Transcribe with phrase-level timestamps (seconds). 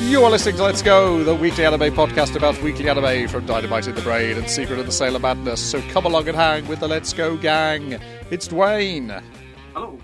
[0.00, 3.86] You are listening to Let's Go, the weekly anime podcast about weekly anime from Dynamite
[3.86, 5.60] in the Brain and Secret of the Sailor Madness.
[5.62, 8.00] So come along and hang with the Let's Go gang.
[8.30, 9.22] It's Dwayne.
[9.74, 9.98] Hello.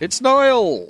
[0.00, 0.88] It's Niall.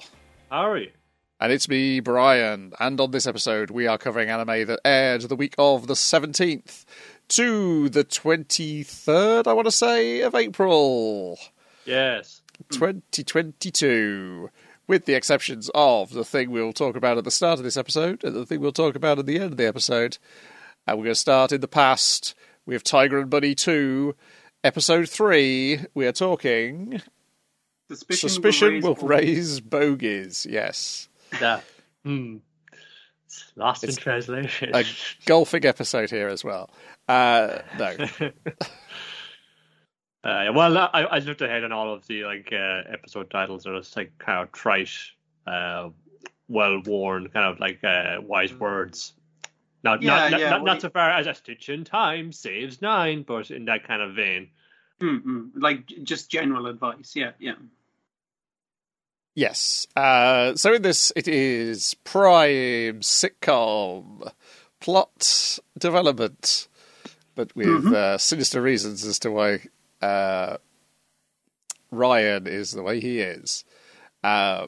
[0.50, 0.92] Harry.
[1.40, 2.72] And it's me, Brian.
[2.80, 6.84] And on this episode, we are covering anime that aired the week of the 17th
[7.28, 11.38] to the 23rd, I want to say, of April
[11.86, 12.42] Yes.
[12.70, 14.50] 2022.
[14.88, 18.24] With the exceptions of the thing we'll talk about at the start of this episode
[18.24, 20.18] and the thing we'll talk about at the end of the episode.
[20.86, 22.34] And we're going to start in the past.
[22.64, 24.14] We have Tiger and Bunny 2,
[24.64, 25.80] episode 3.
[25.94, 27.02] We are talking
[27.88, 30.46] Suspicion, Suspicion will will raise bogies.
[30.48, 31.08] Yes.
[31.40, 31.60] Yeah.
[32.04, 32.38] Hmm.
[33.26, 34.70] It's Lost in translation.
[34.74, 34.84] A
[35.26, 36.70] golfing episode here as well.
[37.08, 37.94] Uh, no.
[40.24, 43.64] Uh, well, I, I looked ahead on all of the like uh, episode titles.
[43.64, 44.90] They're just like kind of trite,
[45.46, 45.90] uh,
[46.48, 49.14] well-worn, kind of like uh, wise words.
[49.84, 52.32] Not Yeah, not not, yeah, not, well, not so far as a stitch in time
[52.32, 54.50] saves nine, but in that kind of vein.
[55.00, 55.50] Mm-mm.
[55.54, 57.12] Like just general advice.
[57.14, 57.54] Yeah, yeah.
[59.36, 59.86] Yes.
[59.94, 64.32] Uh, so in this, it is prime sitcom
[64.80, 66.66] plot development,
[67.36, 67.94] but with Mhm.
[67.94, 69.60] uh, sinister reasons as to why
[70.02, 70.56] uh,
[71.90, 73.64] Ryan is the way he is.
[74.22, 74.66] Uh,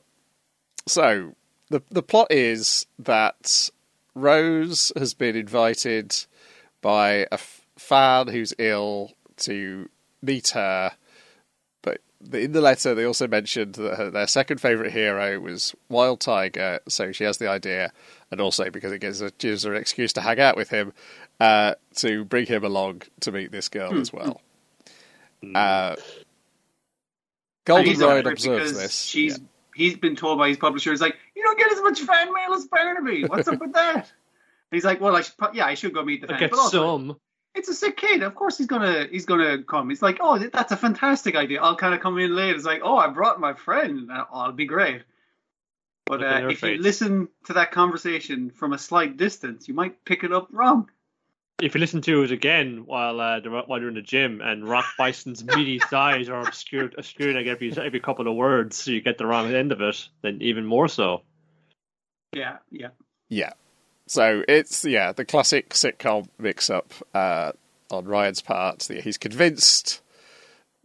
[0.87, 1.35] so
[1.69, 3.71] the the plot is that
[4.15, 6.15] Rose has been invited
[6.81, 9.89] by a f- fan who's ill to
[10.23, 10.93] meet her
[11.83, 12.01] but
[12.33, 16.81] in the letter they also mentioned that her, their second favorite hero was Wild Tiger,
[16.89, 17.93] so she has the idea,
[18.31, 20.93] and also because it gives her, gives her an excuse to hang out with him,
[21.41, 24.41] uh, to bring him along to meet this girl as well.
[25.43, 26.05] Uh, And
[27.65, 28.95] Golden he's on Ryan it observes this.
[29.01, 29.45] She's Yeah.
[29.75, 32.55] he's been told by his publisher, he's like, you don't get as much fan mail
[32.55, 33.25] as Barnaby.
[33.27, 33.97] What's up with that?
[33.97, 36.41] And he's like, well, I should, yeah, I should go meet the I fan.
[36.41, 37.21] get But also, some.
[37.55, 38.23] it's a sick kid.
[38.23, 39.89] Of course, he's gonna he's gonna come.
[39.89, 41.61] He's like, oh, that's a fantastic idea.
[41.63, 42.55] I'll kind of come in late.
[42.57, 44.11] It's like, oh, I brought my friend.
[44.11, 45.03] Uh, I'll be great.
[46.07, 50.05] But uh, their if you listen to that conversation from a slight distance, you might
[50.05, 50.89] pick it up wrong.
[51.63, 54.87] If you listen to it again while uh, while you're in the gym and Rock
[54.99, 59.19] Bison's meaty thighs are obscured, obscured like every every couple of words, so you get
[59.19, 61.23] the wrong end of it, then even more so.
[62.33, 62.89] Yeah, yeah.
[63.29, 63.53] Yeah.
[64.07, 67.53] So it's yeah the classic sitcom mix-up uh,
[67.91, 68.89] on Ryan's part.
[69.03, 70.03] He's convinced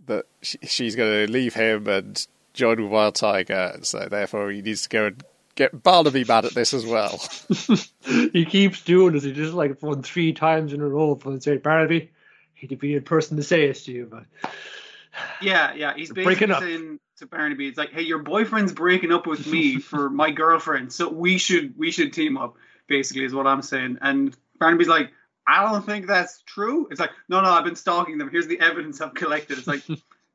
[0.05, 4.51] that she, she's going to leave him and join with Wild Tiger, and so therefore
[4.51, 5.23] he needs to go and
[5.55, 7.19] get Barnaby mad at this as well.
[8.33, 9.23] he keeps doing this.
[9.23, 12.11] He just like won three times in a row for say Barnaby.
[12.53, 14.25] He'd be a person to say this to you, but
[15.41, 15.93] Yeah, yeah.
[15.95, 16.59] He's They're basically breaking up.
[16.61, 20.91] saying to Barnaby, "It's like, hey, your boyfriend's breaking up with me for my girlfriend,
[20.91, 22.55] so we should we should team up."
[22.87, 23.97] Basically, is what I'm saying.
[24.01, 25.11] And Barnaby's like,
[25.47, 28.29] "I don't think that's true." It's like, "No, no, I've been stalking them.
[28.29, 29.83] Here's the evidence I've collected." It's like,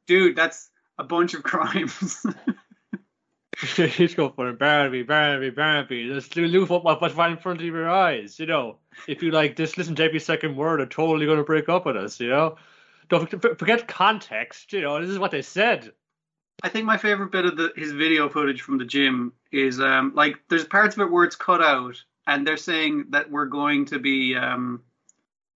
[0.06, 2.24] dude, that's a bunch of crimes.
[3.76, 4.56] he's going for him.
[4.56, 6.08] Barnaby, Barnaby, Barnaby.
[6.08, 8.38] Just look what what's right in front of your eyes.
[8.38, 8.76] You know,
[9.06, 11.84] if you like just listen to every second word, they're totally going to break up
[11.84, 12.18] with us.
[12.20, 12.56] You know,
[13.08, 13.28] don't
[13.58, 14.72] forget- context.
[14.72, 15.92] You know, this is what they said.
[16.62, 20.12] I think my favorite bit of the, his video footage from the gym is um,
[20.14, 23.84] like there's parts of it where it's cut out, and they're saying that we're going
[23.86, 24.82] to be um,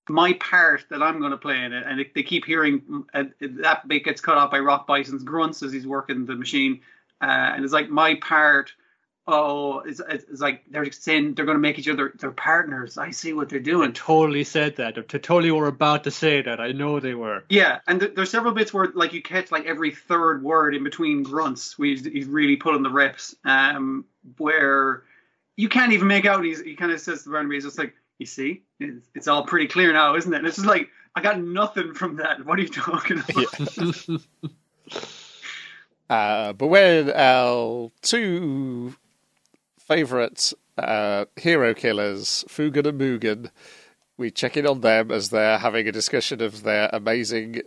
[0.09, 3.25] my part that I'm going to play in it, and it, they keep hearing uh,
[3.41, 6.81] that bit gets cut off by Rock Bison's grunts as he's working the machine,
[7.25, 8.73] uh, and it's like my part.
[9.27, 12.99] Oh, it's, it's like they're saying they're going to make each other their partners.
[12.99, 13.95] I see what they're They doing.
[13.95, 14.97] totally said that.
[14.97, 16.61] They totally were about to say that.
[16.61, 17.43] I know they were.
[17.49, 20.85] Yeah, and th- there's several bits where like you catch like every third word in
[20.85, 21.79] between grunts.
[21.79, 23.35] Where he's, he's really pulling the reps.
[23.47, 24.05] Um,
[24.37, 25.05] where
[25.57, 26.45] you can't even make out.
[26.45, 29.45] He's, he kind of says to Barnaby, he's just like, "You see, it's, it's all
[29.47, 32.45] pretty clear now, isn't it?" And it's just like, I got nothing from that.
[32.45, 34.07] What are you talking about?
[36.11, 38.95] Uh, but when our two
[39.79, 43.51] favourite uh, hero killers, Fugan and Mugen,
[44.17, 47.63] we check in on them as they're having a discussion of their amazing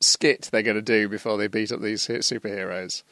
[0.00, 3.02] skit they're going to do before they beat up these superheroes.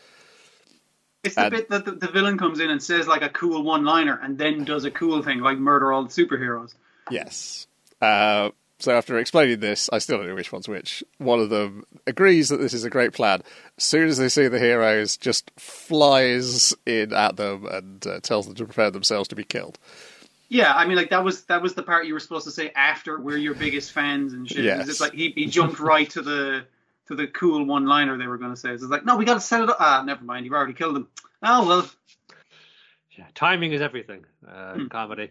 [1.22, 3.62] It's the And- bit that the, the villain comes in and says like a cool
[3.62, 6.74] one-liner, and then does a cool thing like murder all the superheroes.
[7.10, 7.66] Yes.
[8.00, 11.02] Uh, so after explaining this, I still don't know which one's which.
[11.18, 13.42] One of them agrees that this is a great plan.
[13.76, 18.46] As soon as they see the heroes, just flies in at them and uh, tells
[18.46, 19.78] them to prepare themselves to be killed.
[20.48, 22.70] Yeah, I mean, like that was that was the part you were supposed to say
[22.74, 24.64] after we're your biggest fans and shit.
[24.64, 24.88] Yes.
[24.88, 26.64] It's like he, he jumped right to the
[27.08, 28.70] to the cool one liner they were going to say.
[28.70, 29.76] It's like, no, we got to set it up.
[29.80, 30.44] Ah, never mind.
[30.46, 31.08] You've already killed him.
[31.42, 31.90] Oh well,
[33.18, 34.24] yeah, timing is everything.
[34.46, 34.86] Uh, Hmm.
[34.86, 35.30] Comedy.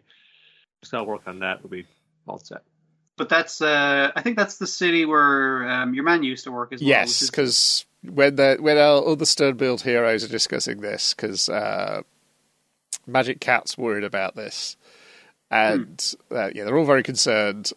[0.84, 1.64] So work on that.
[1.64, 1.88] We'll be
[2.28, 2.62] all set.
[3.18, 6.72] But that's uh, I think that's the city where um, your man used to work
[6.72, 6.88] as well.
[6.90, 11.50] Yes, which is- because when the when our other Sternbild heroes are discussing this, because
[11.50, 12.04] uh,
[13.08, 14.78] Magic Cat's worried about this,
[15.50, 17.74] and uh, yeah, they're all very concerned.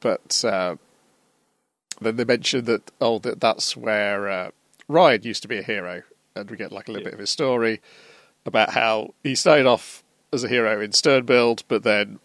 [0.00, 0.76] But uh,
[2.00, 4.50] then they mention that oh, that that's where uh,
[4.88, 6.02] Ryan used to be a hero,
[6.34, 7.10] and we get like a little Yeah.
[7.10, 7.82] bit of his story
[8.46, 10.02] about how he started off
[10.32, 12.20] as a hero in Sternbild, but then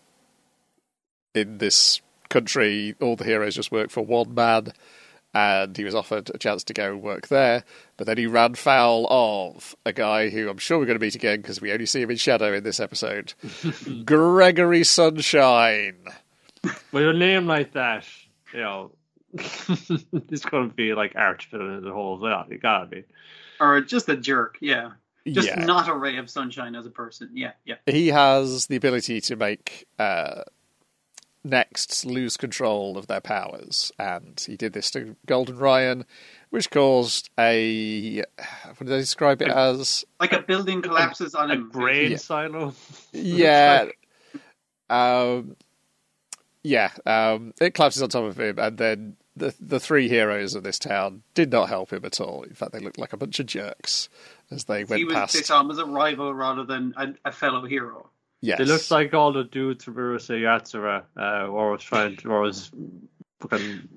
[1.33, 1.99] in this
[2.33, 4.73] country, all the heroes just work for one man
[5.33, 7.63] and he was offered a chance to go and work there.
[7.97, 11.15] But then he ran foul of a guy who I'm sure we're going to meet
[11.15, 13.33] again because we only see him in shadow in this episode
[14.05, 16.05] Gregory Sunshine.
[16.91, 18.05] With a name like that,
[18.53, 18.91] you know,
[19.33, 22.51] it's going to be like arch filling in the whole lot.
[22.51, 23.03] It gotta be.
[23.59, 24.57] or just a jerk.
[24.61, 24.91] Yeah,
[25.25, 25.65] just yeah.
[25.65, 27.31] not a ray of sunshine as a person.
[27.33, 27.75] Yeah, yeah.
[27.87, 30.43] he has the ability to make uh,
[31.45, 36.05] Nexts lose control of their powers, and he did this to Golden Ryan,
[36.51, 40.05] which caused a what did they describe it as?
[40.19, 41.69] Like a building collapses on A him.
[41.69, 42.17] grain Yeah.
[42.17, 42.73] silo.
[43.11, 43.85] Yeah,
[44.89, 45.55] um,
[46.63, 50.63] yeah, um, it collapses on top of him, and then the the three heroes of
[50.63, 52.43] this town did not help him at all.
[52.43, 54.07] In fact, they looked like a bunch of jerks
[54.49, 54.97] as they went past.
[54.97, 55.33] He was past.
[55.33, 58.09] they saw him as a rival rather than a, a fellow hero.
[58.43, 62.41] Yes, They looked like all the dudes from Urusei Yatsura, uh, or was trying, or
[62.41, 62.71] was
[63.39, 63.87] fucking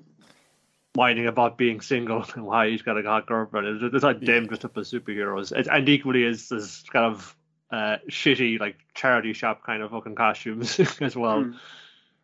[0.95, 3.83] whining about being single and why he's got a hot girlfriend.
[3.83, 7.35] It's, it's like them dressed up as superheroes, It- and equally as this kind of
[7.71, 11.43] uh, shitty like charity shop kind of fucking costumes as well.
[11.43, 11.55] Mm.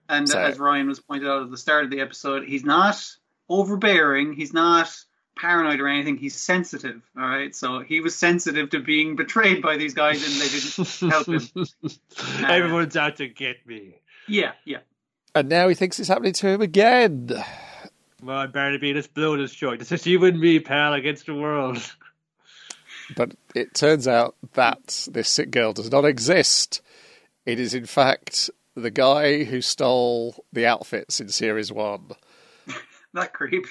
[0.07, 3.05] And So- as Ryan was pointed out at the start of the episode, he's not
[3.49, 4.31] overbearing.
[4.31, 4.95] He's not
[5.35, 6.17] paranoid or anything.
[6.17, 7.01] He's sensitive.
[7.17, 7.55] All right.
[7.55, 12.45] So he was sensitive to being betrayed by these guys, and they didn't help him.
[12.49, 13.95] Everyone's out to get me.
[14.27, 14.79] Yeah, yeah.
[15.35, 17.29] and now he thinks it's happening to him again.
[18.21, 19.81] Well, Barnaby, let's blow this joint.
[19.81, 21.77] It's just you and me, pal, against the world.
[23.17, 26.81] But it turns out that this sick girl does not exist.
[27.45, 32.11] It is, in fact, the guy who stole the outfits in series one.
[33.13, 33.67] That creep.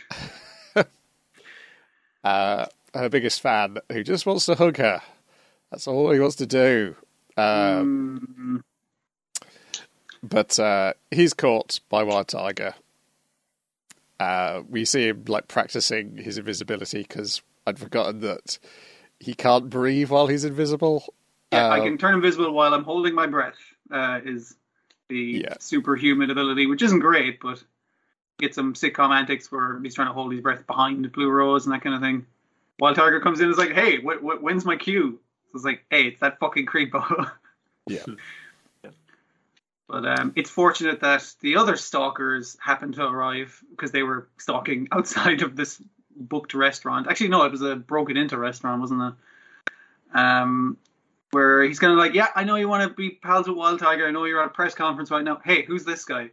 [2.24, 5.02] Uh, her biggest fan, who just wants to hug her.
[5.70, 6.96] That's all he wants to do.
[7.36, 8.62] Uh, Mm,
[10.22, 12.74] But uh, he's caught by Wild Tiger.
[14.20, 18.58] Uh, we see him like practicing his invisibility because I'd forgotten that
[19.18, 21.12] he can't breathe while he's invisible.
[21.52, 23.56] yeah, I Uh, can turn invisible while I'm holding my breath.
[23.90, 24.54] Uh, is
[25.08, 25.54] the Yeah.
[25.58, 27.62] superhuman ability, which isn't great, but
[28.42, 31.72] get some sitcom antics where he's trying to hold his breath behind Blue Rose and
[31.72, 32.26] that kind of thing.
[32.78, 35.18] Wild Tiger comes in and is like, "Hey, wh- wh- when's my cue?"
[35.52, 37.30] So it's like, "Hey, it's that fucking creepo."
[37.88, 38.04] Yeah.
[39.88, 44.86] But um, it's fortunate that the other stalkers happened to arrive because they were stalking
[44.92, 45.82] outside of this
[46.16, 47.08] booked restaurant.
[47.08, 50.16] Actually, no, it was a broken into restaurant, wasn't it?
[50.16, 50.76] Um,
[51.32, 53.80] where he's kind of like, "Yeah, I know you want to be pals with Wild
[53.80, 54.06] Tiger.
[54.06, 55.40] I know you're at a press conference right now.
[55.44, 56.30] Hey, who's this guy?"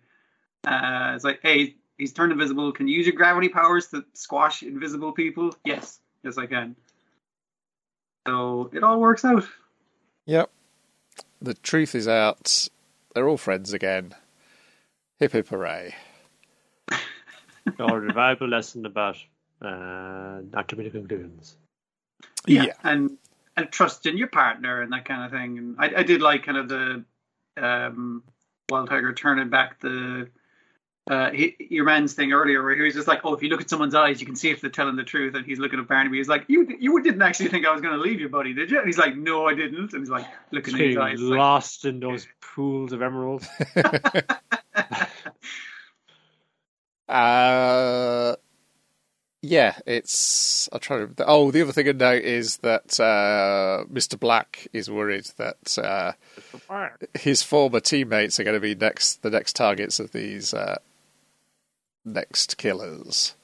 [0.68, 2.72] Uh, it's like, "Hey, he's turned invisible.
[2.72, 6.76] Can you use your gravity powers to squash invisible people?" Yes, yes, I can.
[8.28, 9.48] So it all works out.
[10.26, 10.50] Yep.
[11.42, 12.68] The truth is out.
[13.14, 14.16] They're all friends again.
[15.20, 15.96] Hip hip hooray.
[17.80, 19.18] or a valuable lesson about
[19.62, 21.58] uh, not too many conclusions.
[22.48, 22.74] Yeah.
[22.84, 23.18] and
[23.58, 25.58] and trust in your partner and that kind of thing.
[25.58, 27.04] And I, I did like kind of the
[27.58, 28.24] um,
[28.70, 30.30] Wild Tiger turning back the
[31.10, 33.62] uh, he, your man's thing earlier, where he was just like, "Oh, if you look
[33.62, 35.88] at someone's eyes, you can see if they're telling the truth." And he's looking at
[35.88, 36.18] Barnaby.
[36.18, 38.70] He's like, "You you didn't actually think I was going to leave you, buddy, did
[38.70, 41.20] you?" And he's like, "No, I didn't." And he's like looking at his Getting eyes.
[41.20, 43.48] like, lost in those pools of emeralds.
[47.10, 48.36] Uh,
[49.42, 50.70] yeah, it's.
[50.72, 51.10] I'll try to.
[51.26, 54.20] Oh, the other thing to note is that uh, Mr.
[54.20, 56.12] Black is worried that uh,
[57.18, 60.78] his former teammates are going to be next, the next targets of these uh,
[62.14, 63.36] next killers.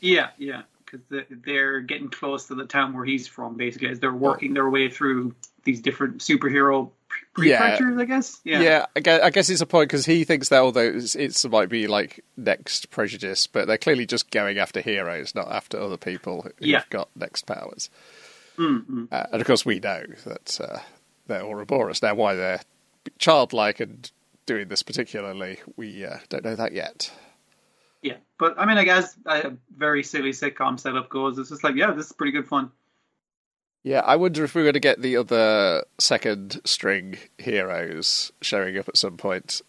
[0.00, 1.00] Yeah, yeah, because
[1.44, 4.88] they're getting close to the town where he's from, basically, as they're working their way
[4.90, 5.34] through
[5.64, 6.90] these different superhero
[7.34, 7.58] pre- Yeah.
[7.60, 8.40] prefectures, I guess.
[8.44, 8.60] Yeah.
[8.60, 11.44] Yeah, I, guess, I guess it's a point because he thinks that although it's, it's
[11.46, 15.96] might be like next prejudice, but they're clearly just going after heroes, not after other
[15.96, 16.84] people who've Yeah.
[16.90, 17.90] got next powers.
[18.56, 19.08] Mm-mm.
[19.12, 20.78] Uh, and of course, we know that uh,
[21.26, 22.02] they're Ouroboros.
[22.02, 22.60] Now, why they're
[23.18, 24.10] childlike and
[24.46, 27.10] doing this particularly, we uh, don't know that yet.
[28.02, 31.38] Yeah, but I mean, I guess a very silly sitcom setup goes.
[31.38, 32.70] It's just like, yeah, this is pretty good fun.
[33.82, 38.88] Yeah, I wonder if we're going to get the other second string heroes showing up
[38.88, 39.62] at some point.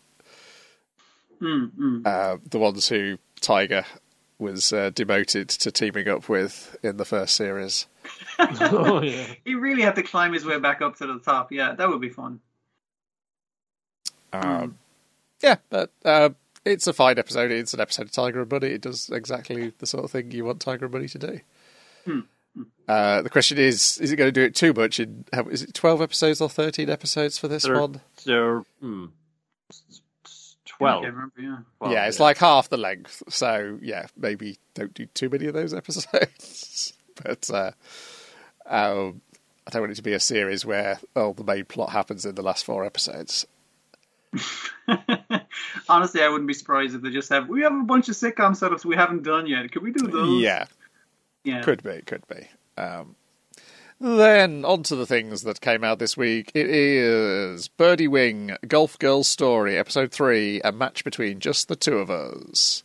[1.41, 2.05] Mm, mm.
[2.05, 3.85] Uh, the ones who Tiger
[4.39, 7.87] was uh, demoted to teaming up with in the first series.
[8.39, 9.27] oh yeah.
[9.45, 11.51] He really had to climb his way back up to the top.
[11.51, 12.39] Yeah, that would be fun.
[14.31, 14.77] Um,
[15.41, 16.29] yeah, but uh,
[16.69, 17.51] it's a fine episode.
[17.51, 18.67] It's an episode of Tiger and Bunny.
[18.67, 21.39] It does exactly the sort of thing you want Tiger and Bunny to do.
[22.05, 22.19] Hmm.
[22.87, 24.99] Uh, the question is: Is it going to do it too much?
[24.99, 28.01] In how, is it twelve episodes or thirteen episodes for this Thir- one?
[28.17, 29.05] So hmm,
[29.69, 31.03] s- s- I twelve.
[31.05, 31.57] remember, yeah.
[31.79, 33.21] Well, yeah, it's like half the length.
[33.29, 36.93] So yeah, maybe don't do too many of those episodes.
[37.23, 37.71] but uh,
[38.65, 39.21] um,
[39.67, 42.35] I don't want it to be a series where oh the main plot happens in
[42.35, 43.45] the last four episodes.
[45.89, 47.49] Honestly, I wouldn't be surprised if they just have.
[47.49, 49.71] We have a bunch of sitcom setups we haven't done yet.
[49.71, 50.41] Could we do those?
[50.41, 50.65] Yeah,
[51.43, 51.61] yeah.
[51.61, 52.47] Could be, could be.
[52.77, 53.15] Um,
[53.99, 56.51] then on to the things that came out this week.
[56.53, 61.97] It is Birdie Wing, Golf Girl Story, Episode 3, a match between just the two
[61.97, 62.83] of us.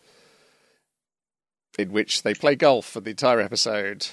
[1.78, 4.06] In which they play golf for the entire episode.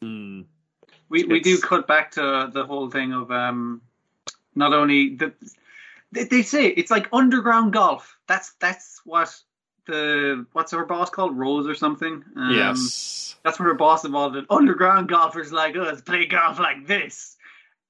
[0.00, 0.42] hmm.
[1.10, 3.82] We we do cut back to the whole thing of um,
[4.54, 5.32] not only the
[6.14, 8.16] they, they say it's like underground golf.
[8.28, 9.34] That's that's what
[9.86, 12.24] the what's her boss called Rose or something.
[12.36, 13.36] Um, yes.
[13.44, 14.46] that's what her boss involved in.
[14.48, 17.36] Underground golfers like us play golf like this.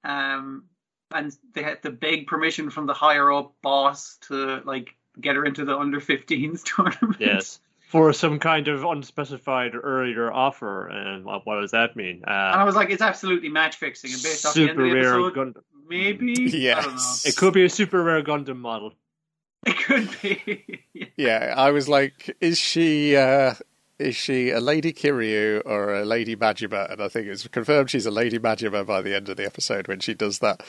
[0.03, 0.65] Um,
[1.13, 5.45] and they had to beg permission from the higher up boss to like get her
[5.45, 7.21] into the under 15s tournament.
[7.21, 7.61] Yes.
[7.95, 12.23] For some kind of unspecified earlier offer, and what, what does that mean?
[12.27, 14.13] And I Uh, was like, it's absolutely match fixing.
[14.13, 15.63] And based off the end super of the rare episode, Gundam.
[15.89, 16.33] maybe.
[16.33, 16.59] I don't know.
[16.93, 17.25] Yes.
[17.27, 18.95] It could be a super rare Gundam model.
[19.67, 20.81] It could be.
[21.17, 23.55] Yeah, I was like, is she uh,
[24.01, 26.91] is she a Lady Kiryu or a Lady Majima?
[26.91, 29.87] And I think it's confirmed she's a Lady Majima by the end of the episode
[29.87, 30.63] when she does that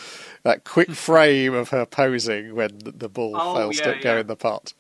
[0.44, 4.17] that quick frame of her posing when the the ball Oh, fails yeah, to go
[4.20, 4.74] in the pot.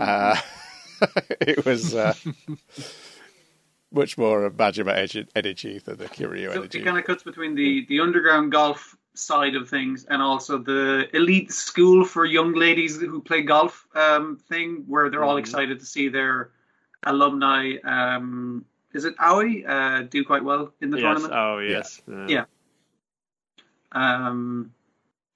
[0.00, 0.36] Uh,
[1.40, 2.14] it was uh,
[3.92, 4.94] much more of Majima
[5.34, 6.80] energy than the Kiryu So energy.
[6.80, 11.08] it kind of cuts between the, the underground golf side of things and also the
[11.14, 15.40] elite school for young ladies who play golf um, thing, where they're all Mhm.
[15.40, 16.50] excited to see their
[17.04, 17.76] alumni.
[17.84, 21.02] Um, is it Aoi uh, do quite well in the yes.
[21.02, 21.32] tournament?
[21.34, 22.02] Oh, yes.
[22.10, 22.44] Uh, Yeah.
[23.92, 24.72] Um,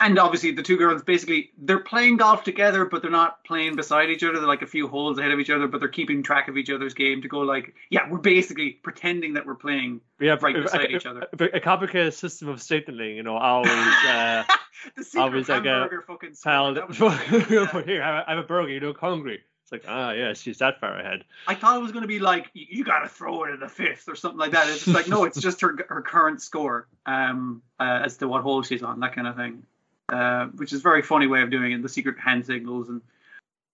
[0.00, 4.10] and obviously the two girls basically they're playing golf together, but they're not playing beside
[4.10, 4.38] each other.
[4.38, 6.70] They're like a few holes ahead of each other, but they're keeping track of each
[6.70, 10.62] other's game to go like, yeah, we're basically pretending that we're playing yeah, Right a,
[10.62, 11.26] beside a- each other.
[11.38, 14.44] A, a complicated system of signaling, you know, always uh,
[14.96, 16.74] the was like a fucking pal.
[16.74, 17.82] Yeah.
[17.84, 18.70] Here, a, have a burger.
[18.70, 19.40] You look hungry.
[19.70, 21.24] It's like, ah, yeah, she's that far ahead.
[21.46, 23.60] I thought it was going to be like you, you got to throw it in
[23.60, 24.68] the fifth or something like that.
[24.68, 28.62] It's like no, it's just her her current score um, uh, as to what hole
[28.62, 29.62] she's on, that kind of thing.
[30.12, 31.82] Uh, which is a very funny way of doing it.
[31.82, 33.00] The secret hand signals and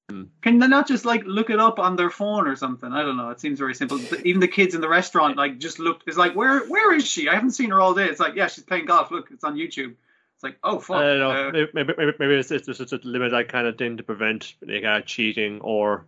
[0.09, 0.23] Hmm.
[0.41, 2.93] can they not just like look it up on their phone or something?
[2.93, 3.31] I don't know.
[3.31, 3.99] It seems very simple.
[4.25, 6.05] Even the kids in the restaurant like just looked.
[6.07, 7.29] It's like where where is she?
[7.29, 8.05] I haven't seen her all day.
[8.05, 9.11] It's like yeah, she's playing golf.
[9.11, 9.97] Look, it's on YouTube.
[10.37, 10.99] It's like oh fuck.
[10.99, 11.49] I don't know.
[11.49, 14.05] uh, maybe, maybe, maybe, maybe it's, it's just a limit that kind of thing to
[14.05, 16.07] prevent like, uh, cheating or.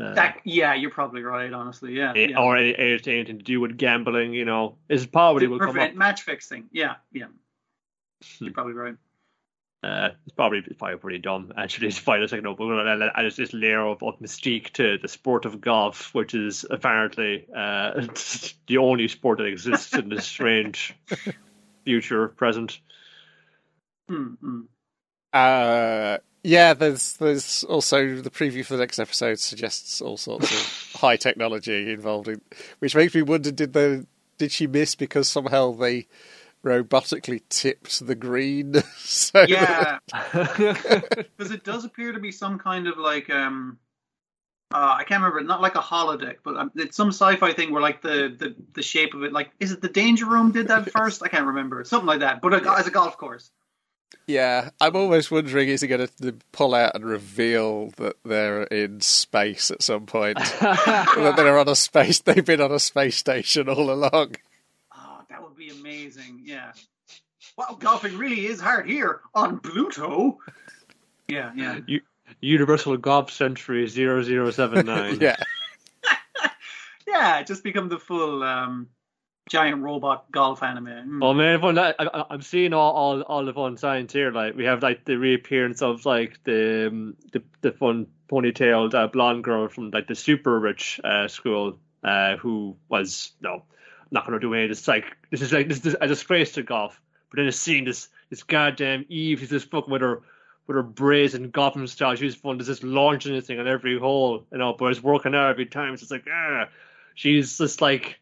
[0.00, 1.52] Uh, that yeah, you're probably right.
[1.52, 2.12] Honestly, yeah.
[2.16, 2.38] eh, yeah.
[2.38, 5.74] Or any, anything to do with gambling, you know, is probably to will come up.
[5.74, 6.70] prevent match fixing.
[6.72, 7.26] Yeah, yeah.
[8.38, 8.44] Hmm.
[8.44, 8.94] You're probably right.
[9.82, 13.36] Uh, it's probably it's probably pretty dumb actually to find a second open and it's
[13.36, 17.92] this layer of, of mystique to the sport of golf, which is apparently uh,
[18.66, 20.96] the only sport that exists in this strange
[21.84, 22.80] future present.
[24.10, 24.66] Mm, mm.
[25.32, 31.00] Uh, yeah, there's there's also the preview for the next episode suggests all sorts of
[31.00, 32.40] high technology involved in,
[32.78, 34.06] which makes me wonder did the
[34.38, 36.06] did she miss because somehow they
[36.66, 38.74] robotically tipped the green?
[38.98, 39.98] so Yeah,
[40.32, 43.78] because it does appear to be some kind of like um,
[44.74, 47.82] uh, I can't remember, not like a holodeck, but um, it's some sci-fi thing where
[47.82, 50.90] like the, the the shape of it, like is it the Danger Room did that
[50.96, 51.22] first?
[51.22, 52.40] I can't remember, something like that.
[52.42, 53.52] But a, as a golf course.
[54.26, 59.00] yeah, I'm almost wondering is he going to pull out and reveal that they're in
[59.00, 60.38] space at some point?
[60.38, 64.34] that they're on a space, they've been on a space station all along.
[65.66, 66.42] That would be amazing.
[66.44, 66.72] Yeah.
[67.56, 70.38] Wow, golfing really is hard here on Pluto.
[71.28, 71.80] Yeah, yeah.
[72.40, 75.18] Universal Golf Century 0079.
[75.20, 75.36] yeah,
[77.06, 78.88] Yeah, just become the full um,
[79.48, 80.86] giant robot golf anime.
[80.86, 81.18] Mm.
[81.22, 84.32] Oh man, fun, I, I, I'm seeing all, all all the fun signs here.
[84.32, 89.06] Like we have like the reappearance of like the um, the, the fun ponytailed uh,
[89.06, 93.62] blonde girl from like the super rich uh, school, uh, who was no
[94.10, 94.86] not going to do any of this.
[94.88, 97.00] Like this is like this is a disgrace to golf.
[97.30, 100.22] But then it's seeing this this goddamn Eve, she's just fucking with her
[100.66, 102.14] with her brazen golfing style.
[102.16, 102.58] She's fun.
[102.58, 104.72] Just launching this thing on every hole, you know.
[104.72, 105.94] But it's working out every time.
[105.94, 106.68] It's like ah,
[107.14, 108.18] she's just like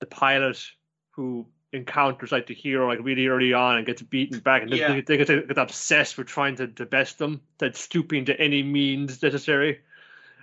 [0.00, 0.62] the pilot
[1.10, 4.92] who encounters like the hero like really early on and gets beaten back and Yeah.
[4.94, 8.40] they, they, get, they get obsessed with trying to, to best them, that stooping to
[8.40, 9.80] any means necessary.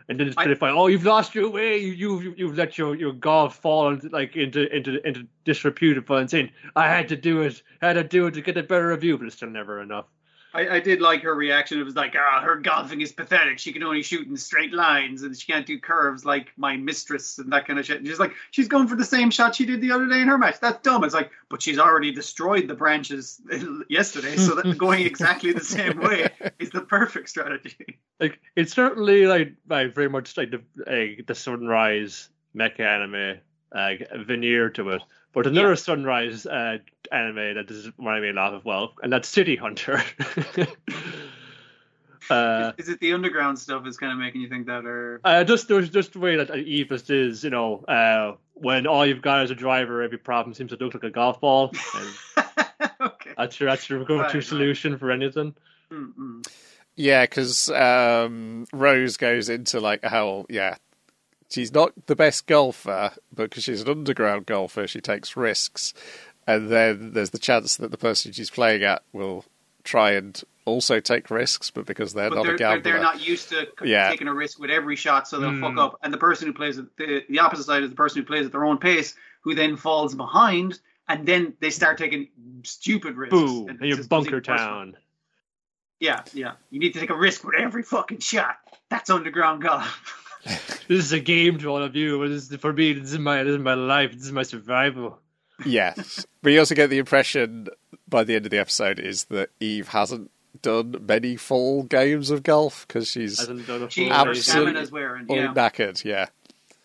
[0.10, 1.78] And then I- they find, oh, you've lost your way.
[1.78, 6.30] You, you've you've let your, your golf fall into, like into into into disrepute and
[6.30, 8.88] saying, I had to do it, I had to do it to get a better
[8.88, 10.06] review, but it's still never enough.
[10.54, 11.80] I, I did like her reaction.
[11.80, 13.60] It was like, ah, her golfing is pathetic.
[13.60, 17.38] She can only shoot in straight lines and she can't do curves like my mistress
[17.38, 17.98] and that kind of shit.
[17.98, 20.28] And she's like, she's going for the same shot she did the other day in
[20.28, 20.60] her match.
[20.60, 21.04] That's dumb.
[21.04, 23.42] It's like, but she's already destroyed the branches
[23.90, 28.00] yesterday, so that going exactly the same way is the perfect strategy.
[28.20, 33.40] Like it's certainly like like very much like the uh, the sunrise mecha anime
[33.72, 33.94] uh,
[34.26, 35.02] veneer to it.
[35.34, 35.76] But another Yeah.
[35.76, 36.78] sunrise uh,
[37.12, 39.98] anime that does remind me a lot of well, and that's City Hunter.
[42.30, 45.44] uh, is it the underground stuff is kind of making you think that, or uh,
[45.44, 49.44] just there's just the way that Evis is, you know, uh, when all you've got
[49.44, 51.72] is a driver, every problem seems to look like a golf ball.
[51.96, 52.46] And
[53.02, 53.32] okay?
[53.38, 54.44] that's your that's your go-to Right, right.
[54.44, 55.56] solution for anything.
[55.92, 56.46] Mm-mm.
[56.96, 60.76] Yeah, because um, Rose goes into like how yeah,
[61.50, 65.94] she's not the best golfer, but because she's an underground golfer, she takes risks,
[66.46, 69.46] and then there's the chance that the person she's playing at will
[69.84, 73.26] try and also take risks, but because they're But not they're, a they're, they're not
[73.26, 74.10] used to Yeah.
[74.10, 75.62] taking a risk with every shot, so they'll Hmm.
[75.62, 76.00] fuck up.
[76.04, 78.46] And the person who plays at the, the opposite side is the person who plays
[78.46, 82.28] at their own pace, who then falls behind, and then they start taking
[82.64, 83.32] stupid risks.
[83.34, 84.60] Boom, And and you're bunker even worse.
[84.60, 84.98] town.
[86.02, 86.54] Yeah, yeah.
[86.70, 88.58] You need to take a risk with every fucking shot.
[88.90, 90.24] That's underground golf.
[90.88, 92.18] This is a game to all of you.
[92.20, 94.14] but This is, for me, this is my this is my life.
[94.14, 95.20] This is my survival.
[95.66, 96.26] yes.
[96.42, 97.68] But you also get the impression
[98.08, 102.42] by the end of the episode is that Eve hasn't done many full games of
[102.44, 103.78] golf because she's Hasn't She, full
[104.18, 104.40] her race.
[104.40, 105.26] Absolute- stamina's wearing.
[105.28, 105.54] all Yeah.
[105.54, 106.04] knackered.
[106.06, 106.28] Yeah,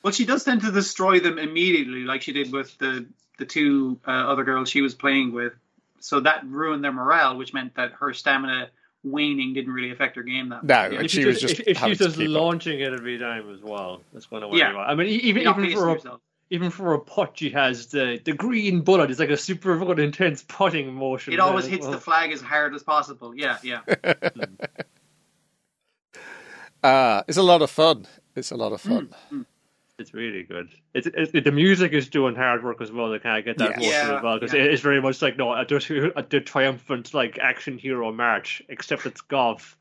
[0.03, 3.07] Well, she does tend to destroy them immediately, like she did with the
[3.39, 5.53] the two uh, other girls she was playing with.
[6.01, 8.69] So that ruined their morale, which meant that her stamina
[9.05, 10.93] waning didn't really affect her game that No, much.
[10.93, 12.43] and If, she she was just, just if, if having she's just keep up.
[12.43, 14.73] launching it every time as well, that's going to worry Yeah.
[14.73, 14.91] you out.
[14.91, 16.21] I mean, even not even pacing for a, yourself.
[16.51, 19.11] even for a putt, she has the the green bullet.
[19.11, 21.33] It's like a super intense putting motion.
[21.33, 21.93] It always hits well.
[21.93, 23.35] the flag as hard as possible.
[23.37, 23.81] Yeah, yeah.
[24.35, 24.55] Hmm.
[26.83, 28.07] uh, it's a lot of fun.
[28.37, 29.15] It's a lot of fun.
[29.33, 29.47] Mm, mm.
[30.03, 30.69] It's really good.
[30.95, 33.81] It's, it, the music is doing hard work as well to kind of get that
[33.81, 34.09] Yes.
[34.09, 34.63] Yeah, as well because yeah.
[34.63, 39.21] it's very much like no, a, a, a, triumphant like action hero march, except it's
[39.21, 39.77] golf.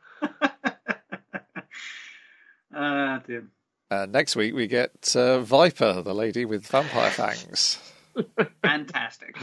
[2.74, 3.50] Uh, dude.
[3.90, 7.80] Uh, next week we get uh, Viper, the lady with vampire fangs.
[8.64, 9.38] Fantastic.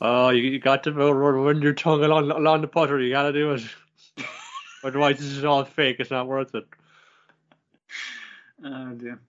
[0.00, 2.98] Oh, you, you got to run, run your tongue along, along the putter.
[2.98, 3.62] You got to do it.
[4.84, 5.96] Otherwise, this is all fake.
[6.00, 6.66] It's not worth it.
[8.64, 9.20] Oh, dear.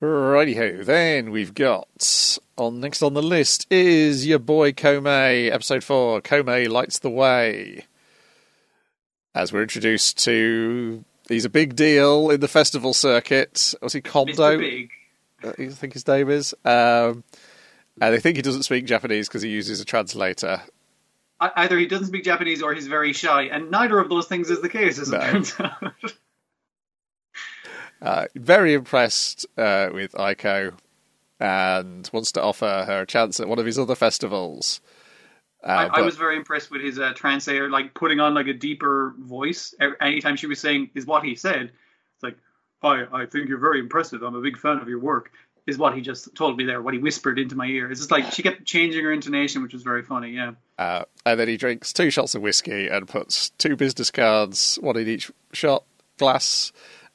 [0.00, 6.22] Righty-ho, then we've got on next on the list is your boy Komei, episode four.
[6.22, 7.84] Komei lights the way.
[9.34, 13.74] As we're introduced to, he's a big deal in the festival circuit.
[13.82, 14.00] Was he.
[14.00, 14.56] Kondo?
[14.56, 14.90] Big.
[15.44, 16.54] uh, I think his name is.
[16.64, 17.22] Um,
[18.00, 20.62] and they think he doesn't speak Japanese because he uses a translator.
[21.40, 24.60] Either he doesn't speak Japanese or he's very shy, and neither of those things is
[24.62, 25.18] the case, as No.
[25.18, 25.92] it turns out.
[28.02, 30.72] Uh, very impressed uh, with Aiko
[31.38, 34.80] and wants to offer her a chance at one of his other festivals.
[35.62, 38.54] Uh, I, I was very impressed with his uh, translator, like putting on like a
[38.54, 41.70] deeper voice anytime she was saying is what he said.
[42.14, 42.36] It's like,
[42.82, 44.22] "Hi, I think you're very impressive.
[44.22, 45.32] I'm a big fan of your work."
[45.66, 46.80] Is what he just told me there.
[46.80, 47.90] What he whispered into my ear.
[47.90, 50.30] It's just like she kept changing her intonation, which was very funny.
[50.30, 50.52] Yeah.
[50.78, 54.96] Uh, and then he drinks two shots of whiskey and puts two business cards, one
[54.96, 55.84] in each shot
[56.18, 56.72] glass,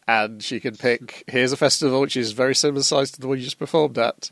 [0.07, 3.37] and she can pick here's a festival which is very similar size to the one
[3.37, 4.29] you just performed at,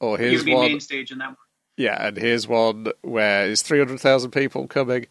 [0.00, 1.36] or here's one, main stage in that one.
[1.76, 5.06] yeah, and here's one where there's three hundred thousand people coming.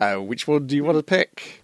[0.00, 1.62] Uh, which one do you want to pick?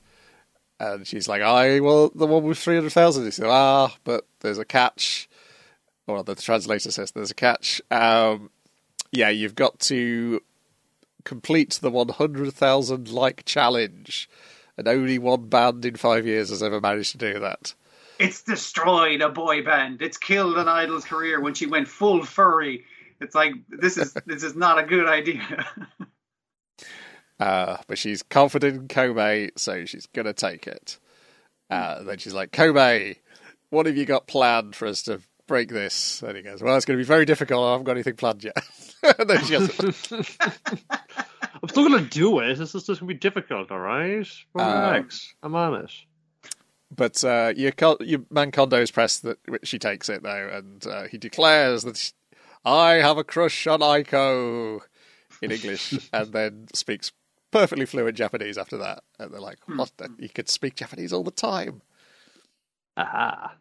[0.78, 3.24] And she's like, I well, the one with three hundred thousand.
[3.24, 5.28] He said, ah, but there's a catch.
[6.06, 7.80] Or the translator says there's a catch.
[7.90, 8.50] Um,
[9.12, 10.40] yeah, you've got to
[11.24, 14.28] complete the 100,000 like challenge,
[14.80, 17.74] and only one band in five years has ever managed to do that.
[18.18, 20.00] It's destroyed a boy band.
[20.00, 22.84] It's killed an idol's career when she went full furry.
[23.20, 25.66] It's like this is this is not a good idea.
[27.38, 30.98] Uh, but she's confident in Komei, so she's going to take it.
[31.70, 33.16] Uh, then she's like, Komei,
[33.70, 36.22] what have you got planned for us to break this.
[36.22, 37.66] And he goes, well, it's going to be very difficult.
[37.66, 38.56] I haven't got anything planned yet.
[39.18, 39.68] and then she goes,
[41.62, 42.58] I'm still gonna do it.
[42.60, 44.26] It's just gonna be difficult, all right?
[44.54, 45.34] Relax.
[45.42, 45.92] I'm on it.
[46.94, 51.18] but uh, your, your man Kondo's pressed that she takes it, though, and uh, he
[51.18, 52.12] declares that she-
[52.64, 54.80] I have a crush on Aiko
[55.42, 57.12] in English, and then speaks
[57.50, 59.02] perfectly fluent Japanese after that.
[59.18, 59.90] And they're like, what?
[59.96, 61.82] the- You could speak Japanese all the time.
[62.96, 63.54] Aha.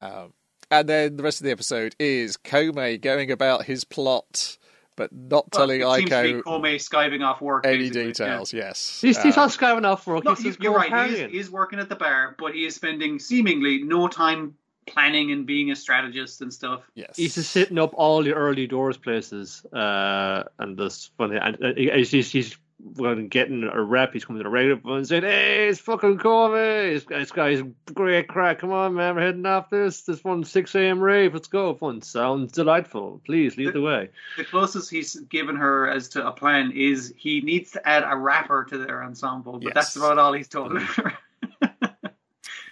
[0.00, 0.32] Um,
[0.70, 4.58] and then the rest of the episode is Komei going about his plot,
[4.96, 7.66] but not Well, telling it seems to be Aiko skiving off work.
[7.66, 8.06] any basically, yeah.
[8.08, 8.52] details.
[8.52, 10.24] Yes, He's, he's Uh, not skiving off work.
[10.24, 10.88] No, he's you- just you're right.
[11.08, 11.30] He is, partying.
[11.30, 14.54] he is working at the bar, but he is spending seemingly no time
[14.86, 16.80] planning and being a strategist and stuff.
[16.94, 17.16] yes.
[17.16, 21.36] He's just sitting up all the early doors places, uh, and this funny.
[21.36, 22.56] And uh, he's, he's,
[22.88, 24.12] he's when getting a rep.
[24.12, 26.94] He's coming to the radio and saying, "Hey, it's fucking Kobe.
[26.94, 27.62] This, this guy's
[27.94, 28.58] great crack.
[28.60, 31.00] Come on, man, we're heading off this this one six a.m.
[31.00, 31.34] rave.
[31.34, 31.74] Let's go.
[31.74, 33.20] Fun sounds delightful.
[33.24, 37.40] Please lead the way." The closest he's given her as to a plan is he
[37.40, 39.72] needs to add a rapper to their ensemble, but Yes.
[39.74, 41.12] that's about all he's told her.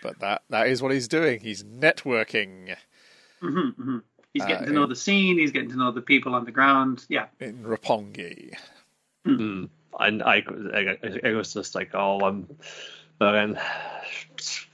[0.02, 1.40] but that that is what he's doing.
[1.40, 2.76] He's networking
[3.42, 4.02] Mhm, mhm.
[4.32, 5.38] He's getting Uh, to know the scene.
[5.38, 7.04] He's getting to know the people on the ground.
[7.08, 7.26] Yeah.
[7.40, 8.54] in Roppongi.
[9.26, 9.68] Mm.
[9.98, 12.46] And I, I, I was just like, oh, I'm,
[13.20, 13.58] and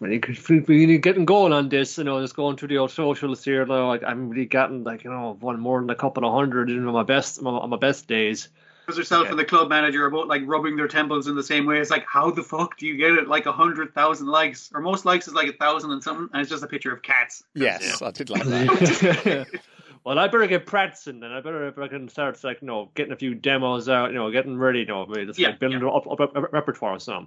[0.00, 0.20] really,
[0.60, 3.64] really getting going on this, you know, just going through the old socials here.
[3.64, 6.68] Though, like, I'm really getting like, you know, one more than a couple of hundred,
[6.68, 8.48] you know, my best, on my best days.
[8.86, 9.30] Because herself Okay.
[9.30, 11.80] and the club manager are both like rubbing their temples in the same way.
[11.80, 14.70] It's like, how the fuck do you get it like a hundred thousand likes?
[14.72, 17.02] Or most likes is like a thousand and something, and it's just a picture of
[17.02, 17.42] cats.
[17.54, 19.46] Yes, I did like that.
[20.06, 22.92] well, I better get practicing, then I better if I can start like, you know,
[22.94, 25.58] getting a few demos out, you know, getting ready, you know, maybe just Yeah, like
[25.58, 25.88] building yeah.
[25.88, 27.26] up, up, up, repertoire or something.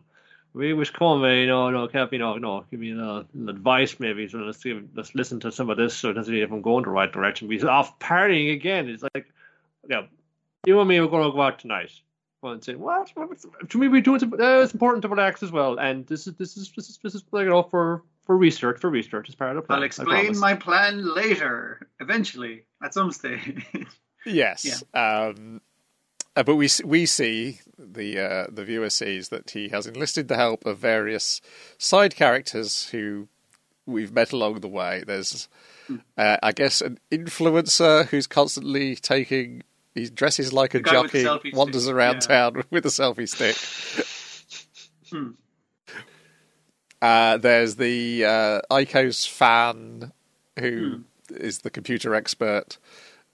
[0.54, 3.50] We wish Conway, you know, no, can't you know, no, give me a little, little
[3.50, 4.30] advice maybe.
[4.30, 6.86] So let's see, let's listen to some of this so it doesn't if I'm going
[6.86, 7.52] the right direction.
[7.52, 8.88] He's off partying again.
[8.88, 9.30] It's like,
[9.90, 10.04] yeah,
[10.66, 11.92] you and me are going to go out tonight.
[12.42, 13.12] Well, and say, what?
[13.72, 14.24] To me, we do it.
[14.24, 15.78] Uh, it's important to relax as well.
[15.78, 18.80] And this is this is this is this is like, you know for for research
[18.80, 19.80] for research as part of the plan.
[19.80, 23.66] I'll explain my plan later, eventually, at some stage.
[24.26, 24.84] Yes.
[24.94, 25.62] Um,
[26.36, 30.36] uh, but we we see the uh, the viewer sees that he has enlisted the
[30.36, 31.40] help of various
[31.78, 33.30] side characters who
[33.86, 35.06] we've met along the way.
[35.08, 35.48] There's,
[36.18, 39.64] uh, I guess, an influencer who's constantly taking.
[39.96, 42.20] He dresses like a guy with the jockey, selfie wanders stick, around yeah.
[42.20, 43.56] town with a selfie stick.
[45.10, 45.32] Hmm.
[47.02, 50.12] Uh, there's the uh, Ico's fan
[50.60, 50.98] who
[51.30, 51.36] Hmm.
[51.36, 52.78] is the computer expert.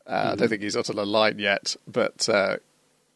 [0.08, 2.58] Uh, I don't think he's uttered a line yet, but uh,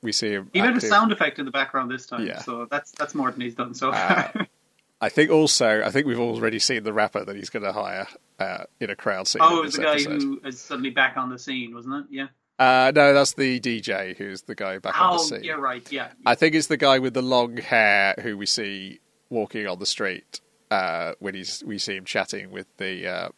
[0.01, 0.49] we see him.
[0.53, 2.39] He made a sound effect in the background this time, Yeah.
[2.39, 4.47] so that's that's more than he's done so Uh, far.
[5.01, 8.07] I think also, I think we've already seen the rapper that he's going to hire
[8.39, 9.41] uh, in a crowd scene.
[9.45, 10.21] oh, it was the guy episode.
[10.21, 12.05] who is suddenly back on the scene, wasn't it?
[12.09, 12.27] Yeah.
[12.57, 15.37] Uh, no, that's the DJ who's the guy back on the scene.
[15.37, 15.43] Oh, scene.
[15.47, 15.89] yeah, right.
[15.91, 16.09] Yeah.
[16.25, 19.85] I think it's the guy with the long hair who we see walking on the
[19.85, 23.29] street uh, when he's we see him chatting with the uh,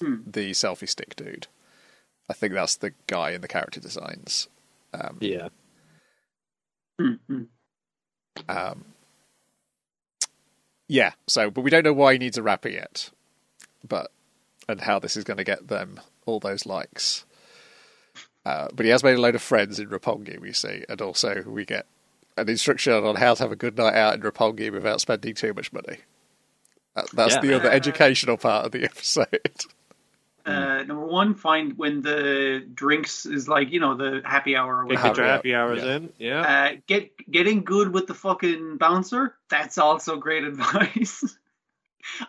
[0.00, 0.16] Hmm.
[0.26, 1.46] the selfie stick dude.
[2.28, 4.48] I think that's the guy in the character designs.
[4.92, 5.48] Um, Yeah.
[7.00, 7.42] Hmm, hmm.
[8.48, 8.86] um,
[10.88, 11.12] yeah.
[11.28, 13.10] So, but we don't know why he needs a rapper yet,
[13.86, 14.10] but
[14.68, 17.24] and how this is going to get them all those likes.
[18.44, 21.42] Uh, but he has made a load of friends in Roppongi, we see, and also
[21.46, 21.86] we get
[22.36, 25.54] an instruction on how to have a good night out in Roppongi without spending too
[25.54, 25.98] much money.
[26.94, 27.40] That, that's Yeah.
[27.40, 29.28] the other Uh, educational part of the episode.
[30.46, 34.86] Uh, number one, find when the drinks is like you know the happy hour or
[34.86, 35.96] Get your Happy happy hours yeah.
[35.96, 36.12] in.
[36.18, 36.40] Yeah.
[36.74, 39.34] Uh, get getting good with the fucking bouncer.
[39.48, 41.24] That's also great advice.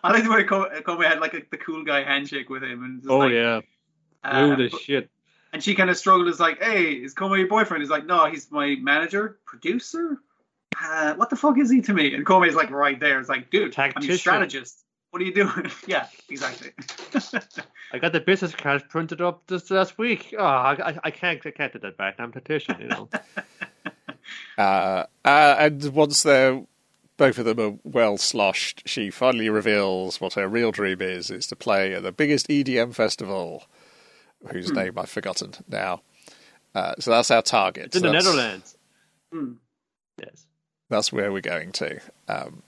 [0.02, 2.82] I like the way Ko- Kobe had like a, the cool guy handshake with him,
[2.84, 3.60] and oh like, yeah.
[4.24, 5.10] uh, Rude as but- shit.
[5.56, 6.28] And she kind of struggled.
[6.28, 7.82] Is like, hey, is Kobe your boyfriend?
[7.82, 10.18] He's like, no, he's my manager, producer.
[10.78, 12.14] Uh, what the fuck is he to me?
[12.14, 13.18] And Kobe's like right there.
[13.18, 14.18] It's like, dude, I'm your Tactician.
[14.18, 14.84] strategist.
[15.10, 15.70] What are you doing?
[15.86, 16.72] yeah, exactly.
[17.92, 20.34] I got the business cards printed up just last week.
[20.38, 22.16] Oh, I, I, I can't, I can't do that back.
[22.18, 23.08] I'm petition, you know.
[24.58, 26.60] Uh, uh, and once they're
[27.16, 31.46] both of them are well sloshed, she finally reveals what her real dream is: is
[31.46, 33.66] to play at the biggest EDM festival,
[34.50, 36.02] whose name I've forgotten now.
[36.74, 37.86] Uh, so that's our target.
[37.86, 38.76] It's in the Netherlands.
[39.32, 39.52] Hmm.
[40.22, 40.46] Yes.
[40.88, 42.00] That's where we're going to.
[42.28, 42.62] Um,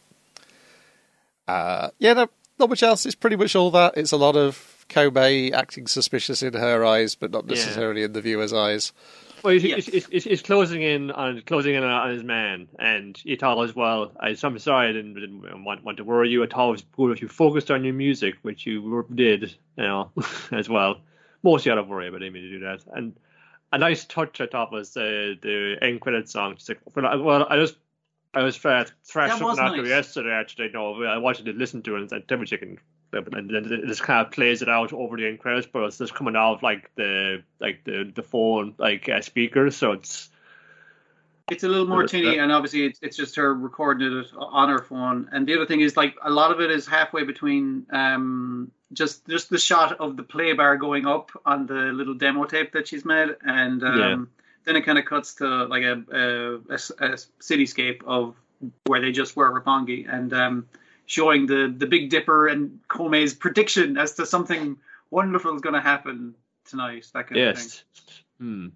[1.46, 2.28] uh, yeah, no,
[2.58, 3.06] not much else.
[3.06, 3.96] It's pretty much all that.
[3.96, 7.54] It's a lot of Kobe acting suspicious in her eyes, but not Yeah.
[7.54, 8.92] necessarily in the viewer's eyes.
[9.44, 9.86] Well, he's, Yes.
[9.86, 13.74] he's, he's, he's closing in on closing in on his man, and he thought as
[13.74, 14.10] well.
[14.18, 16.42] I, I'm sorry, I didn't, didn't want, want to worry you.
[16.42, 19.84] I thought it was good if you focused on your music, which you did, you
[19.84, 20.10] know,
[20.50, 20.98] as well.
[21.42, 22.80] Mostly out of worry, didn't mean to do that.
[22.92, 23.14] And
[23.72, 26.56] a nice touch I thought was uh, the end credit song.
[26.56, 27.76] Just like, well, I- just
[28.34, 28.84] I was uh,
[29.46, 29.88] was something nice.
[29.88, 30.32] yesterday.
[30.32, 32.78] Actually, no, I wanted to listen to it and Devil Chicken.
[33.10, 35.96] And then it just kind of plays it out over the end credits, but it's
[35.96, 40.28] just coming out of like the like the the phone like uh, speakers, so it's
[41.50, 44.82] It's a little more tinny, and obviously it's, it's just her recording it on her
[44.82, 45.28] phone.
[45.32, 49.26] And the other thing is, like, a lot of it is halfway between um, just
[49.28, 52.88] just the shot of the play bar going up on the little demo tape that
[52.88, 54.16] she's made, and um, Yeah.
[54.64, 56.58] then it kind of cuts to like a a
[57.40, 58.34] cityscape of
[58.86, 60.66] where they just were Roppongi, and um,
[61.06, 64.76] showing the the Big Dipper and Kome's prediction as to something
[65.10, 67.06] wonderful is going to happen tonight.
[67.14, 67.84] That kind of thing yes.
[68.38, 68.66] Hmm.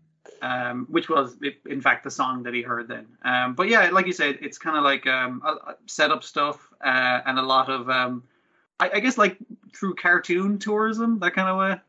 [0.40, 3.06] um, which was in fact the song that he heard then.
[3.22, 6.68] Um, but yeah, like you said, it's kind of like um, a- a setup stuff
[6.84, 8.24] uh, and a lot of, um,
[8.82, 9.36] I, I guess, like
[9.74, 11.80] through cartoon tourism, that kind of way.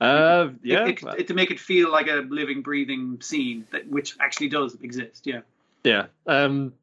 [0.00, 3.86] Uh, It- yeah, it, it- to make it feel like a living, breathing scene, that,
[3.88, 5.26] which actually does exist.
[5.26, 5.40] Yeah,
[5.84, 6.06] yeah.
[6.26, 6.74] Um,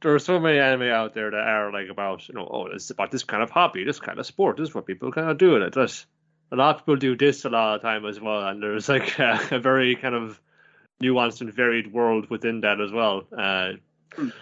[0.00, 2.90] there are so many anime out there that are like about you know, oh, it's
[2.90, 4.56] about this kind of hobby, this kind of sport.
[4.56, 6.06] This is what people kind of do, and it does.
[6.50, 9.18] A lot of people do this a lot of time as well, and there's like
[9.18, 10.40] a, a very kind of
[11.02, 13.24] nuanced and varied world within that as well.
[13.36, 13.72] Uh,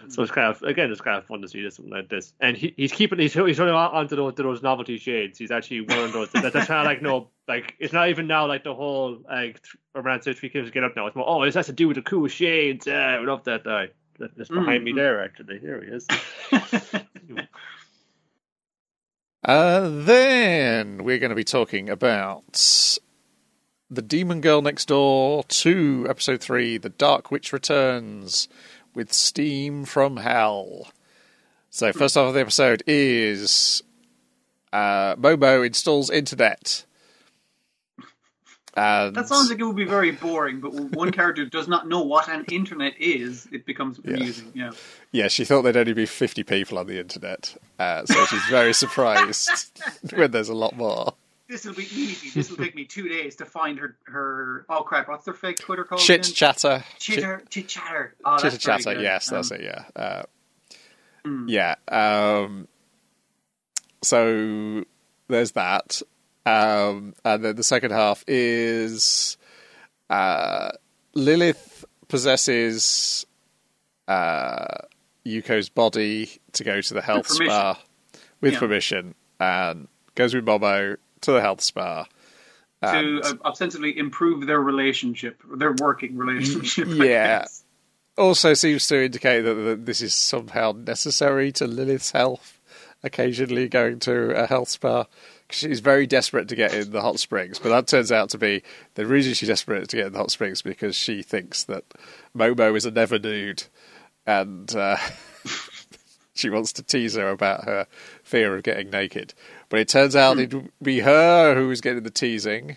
[0.09, 2.33] so it's kind of again, it's kind of fun to see this something like this.
[2.41, 5.39] And he, he's keeping he's he's holding on to those to those novelty shades.
[5.39, 6.31] He's actually wearing those.
[6.33, 9.61] That, that's kind of like no, like it's not even now like the whole like
[9.95, 11.07] around say three kids get up now.
[11.07, 12.87] It's more oh, this has to do with the cool shades.
[12.87, 13.89] Yeah, I love that guy.
[14.19, 14.97] That- That's behind me Mhm.
[14.97, 15.25] there.
[15.25, 16.07] Actually, here he is.
[19.43, 22.99] Uh, then we're going to be talking about
[23.89, 28.49] the Demon Girl Next Door 2, Episode 3, The Dark Witch Returns,
[28.95, 30.89] with Steam from Hell.
[31.71, 33.83] So, first half of the episode is
[34.73, 36.85] uh, Momo installs internet.
[38.75, 40.61] And that sounds like it would be very boring.
[40.61, 44.53] But one character does not know what an internet is, it becomes amusing.
[44.55, 44.71] Yeah.
[45.11, 47.57] yeah, she thought there'd only be 50 people on the internet.
[47.79, 49.81] Uh, so she's very surprised
[50.15, 51.15] when there's a lot more.
[51.51, 52.31] This will be easy.
[52.31, 53.97] This will take me two days to find her.
[54.05, 55.09] Her oh crap!
[55.09, 56.01] What's their fake Twitter called?
[56.01, 56.35] Chit again?
[56.35, 56.85] chatter.
[56.99, 58.15] Chitter, chit chatter.
[58.25, 59.85] Oh, Chitter chatter, yes, that's Um, it, yeah.
[60.01, 60.23] Uh,
[61.27, 61.45] Mm.
[61.49, 61.75] Yeah.
[61.89, 62.67] Um,
[64.03, 64.85] so
[65.29, 66.01] there's that.
[66.47, 69.37] Um, and then the second half is
[70.09, 70.71] uh,
[71.15, 73.27] Lilith possesses
[74.09, 74.79] uh,
[75.27, 77.79] Yuko's body to go to the health spa
[78.41, 78.59] with Yeah.
[78.59, 82.05] permission and goes with Momo to the health spa.
[82.05, 86.89] to And- uh, ostensibly improve their relationship, their working relationship.
[86.89, 87.47] Yeah.
[88.19, 92.59] also seems to indicate that, that this is somehow necessary to Lilith's health.
[93.03, 95.05] Occasionally going to a health spa.
[95.05, 98.39] 'Cause She's very desperate to get in the hot springs, but that turns out to
[98.39, 98.63] be
[98.95, 101.85] the reason she's desperate to get in the hot springs because she thinks that
[102.37, 103.65] Momo is a never nude,
[104.27, 104.97] and uh,
[106.35, 107.87] she wants to tease her about her
[108.23, 109.35] fear of getting naked.
[109.71, 112.77] But it turns out it'd be her who's getting the teasing,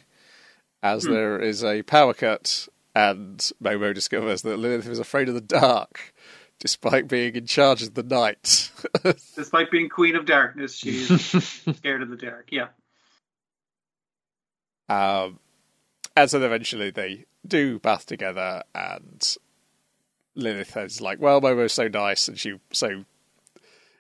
[0.82, 5.42] as there is a power cut, and Momo discovers that Lilith is afraid of the
[5.42, 6.14] dark,
[6.60, 8.72] despite being in charge of the night.
[9.36, 11.26] Despite being Queen of Darkness, she's
[11.78, 12.50] scared of the dark.
[12.52, 12.68] Yeah.
[14.88, 15.40] um,
[16.16, 19.36] and so eventually they do bath together, and
[20.36, 23.04] Lilith is like, "Well, Momo's so nice, and she so."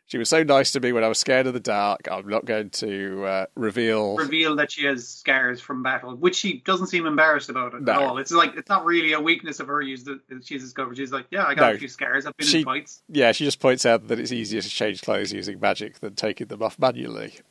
[0.05, 2.07] She was so nice to me when I was scared of the dark.
[2.11, 6.59] I'm not going to uh, reveal Reveal that she has scars from battle, which she
[6.59, 7.93] doesn't seem embarrassed about at No.
[7.93, 8.17] all.
[8.19, 9.81] It's like it's not really a weakness of her.
[9.81, 10.97] Use that she's discovered.
[10.97, 11.75] She's like, yeah, I got No.
[11.75, 12.25] a few scars.
[12.25, 13.01] I've been She- in fights.
[13.09, 16.47] Yeah, she just points out that it's easier to change clothes using magic than taking
[16.47, 17.33] them off manually.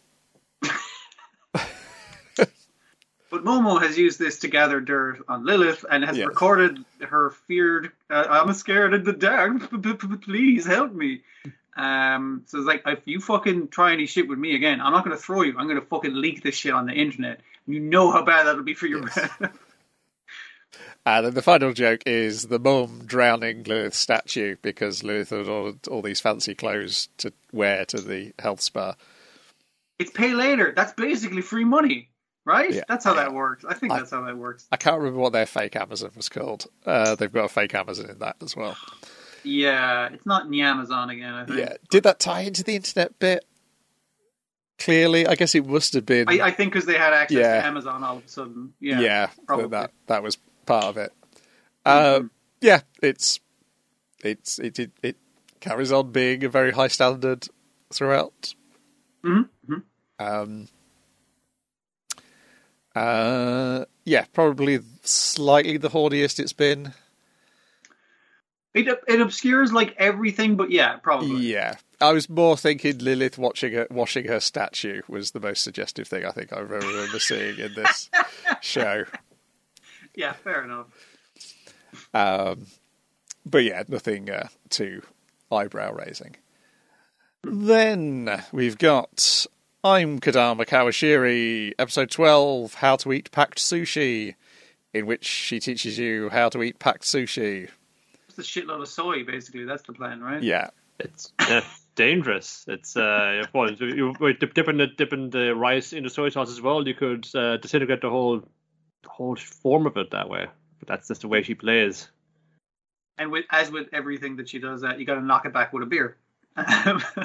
[3.31, 6.27] But Momo has used this to gather dirt on Lilith and has Yes.
[6.27, 9.71] recorded her feared, uh, I'm scared of the dark,
[10.23, 11.23] please help me.
[11.77, 15.05] Um, so it's like, if you fucking try any shit with me again, I'm not
[15.05, 15.57] going to throw you.
[15.59, 17.41] I'm going to fucking leak this shit on the internet.
[17.67, 19.31] You know how bad that'll be for your Yes.
[21.05, 25.89] And then the final joke is the mum drowning Lilith's statue because Lilith had ordered
[25.89, 28.95] all these fancy clothes to wear to the health spa.
[29.99, 30.73] it's pay later.
[30.77, 32.09] That's basically free money,
[32.45, 32.73] right?
[32.73, 32.83] Yeah.
[32.89, 33.25] That's how Yeah.
[33.25, 33.65] that works.
[33.69, 34.67] I think I- that's how that works.
[34.71, 36.67] I can't remember what their fake Amazon was called.
[36.87, 38.77] Uh, they've got a fake Amazon in that as well.
[39.45, 41.59] Yeah, it's not in the Amazon again, I think.
[41.59, 41.75] Yeah.
[41.91, 43.45] Did that tie into the internet bit?
[44.79, 46.29] Clearly, I guess it must have been.
[46.29, 47.61] I, I think because they had access Yeah.
[47.61, 48.75] to Amazon all of a sudden.
[48.81, 49.01] Yeah.
[49.01, 49.69] yeah, probably.
[49.69, 51.13] that, that was part of it.
[51.85, 52.23] Uh,
[52.61, 53.39] yeah, it's
[54.25, 55.17] it's it, it it
[55.61, 57.49] carries on being a very high standard
[57.93, 58.55] throughout.
[59.25, 59.75] Mm-hmm.
[60.19, 60.69] Um,
[62.95, 66.93] uh, yeah, probably slightly the horniest it's been.
[68.75, 71.43] It it obscures like everything, but yeah, probably.
[71.43, 76.09] Yeah, I was more thinking Lilith watching her, washing her statue was the most suggestive
[76.09, 78.09] thing I think I remember seeing in this
[78.63, 79.05] show.
[80.15, 80.87] Yeah, fair enough.
[82.15, 82.67] Um,
[83.45, 85.03] but yeah, nothing uh, too
[85.51, 86.37] eyebrow raising.
[87.45, 89.47] Then we've got
[89.85, 94.35] I'm Kodama Kawashiri, episode 12 How to Eat Packed Sushi,
[94.95, 97.69] in which she teaches you how to eat packed sushi.
[98.37, 99.65] It's a shitload of soy, basically.
[99.65, 100.43] That's the plan, right?
[100.43, 100.71] Yeah.
[100.99, 101.63] It's uh,
[101.95, 102.65] dangerous.
[102.69, 106.61] It's uh, well, you you dip, dipping the dipping the rice into soy sauce as
[106.61, 106.87] well.
[106.87, 108.43] You could uh, disintegrate the whole
[109.07, 110.47] whole form of it that way.
[110.79, 112.09] But that's just the way she plays.
[113.19, 115.73] And with as with everything that she does, that you got to knock it back
[115.73, 116.17] with a beer.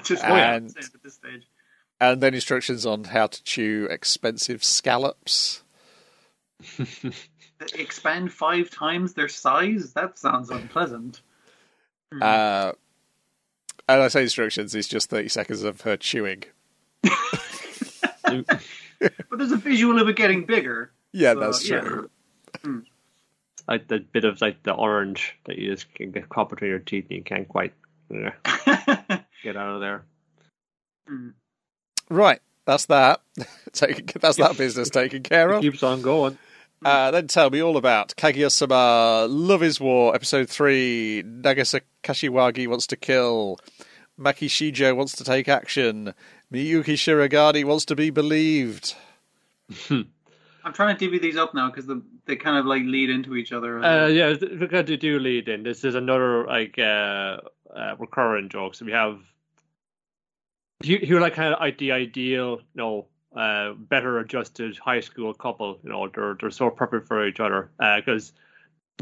[0.04, 1.48] Just And- at this stage.
[2.00, 5.63] And then instructions on how to chew expensive scallops.
[7.76, 9.93] Expand five times their size.
[9.93, 11.22] That sounds unpleasant.
[12.12, 12.22] Hmm.
[12.24, 12.72] Uh,
[13.89, 16.43] and I say instructions, it's just 30 seconds of her chewing.
[19.00, 20.91] But there's a visual of it getting bigger.
[21.13, 21.80] Yeah, So, that's yeah.
[21.82, 22.10] true.
[22.63, 22.80] Hmm.
[23.67, 26.80] like the bit of like the orange that you just can get caught between your
[26.80, 27.74] teeth and you can't quite
[28.10, 28.32] you know,
[29.43, 30.04] get out of there.
[31.08, 31.30] Hmm.
[32.10, 33.22] Right, that's that.
[33.74, 35.62] Taken, that's that business taken care It of.
[35.62, 36.38] keeps on going.
[36.86, 42.88] Uh, then tell me all about Kaguya-sama, Love is War, Episode 3, Nagisa Kashiwagi wants
[42.88, 43.58] to kill,
[44.20, 46.13] Maki Shijo wants to take action,
[46.54, 48.94] Miyuki Shirogane wants to be believed.
[49.90, 53.36] I'm trying to divvy these up now because the, they kind of like lead into
[53.36, 53.84] each other.
[53.84, 55.63] Uh, yeah, because they do lead in.
[55.63, 57.38] This is another like uh,
[57.74, 58.76] uh, recurring joke.
[58.76, 59.18] So we have
[60.84, 65.34] you, you like kind of like the ideal, you know, uh, better adjusted high school
[65.34, 65.80] couple.
[65.84, 68.34] You know, they're they're so perfect for each other because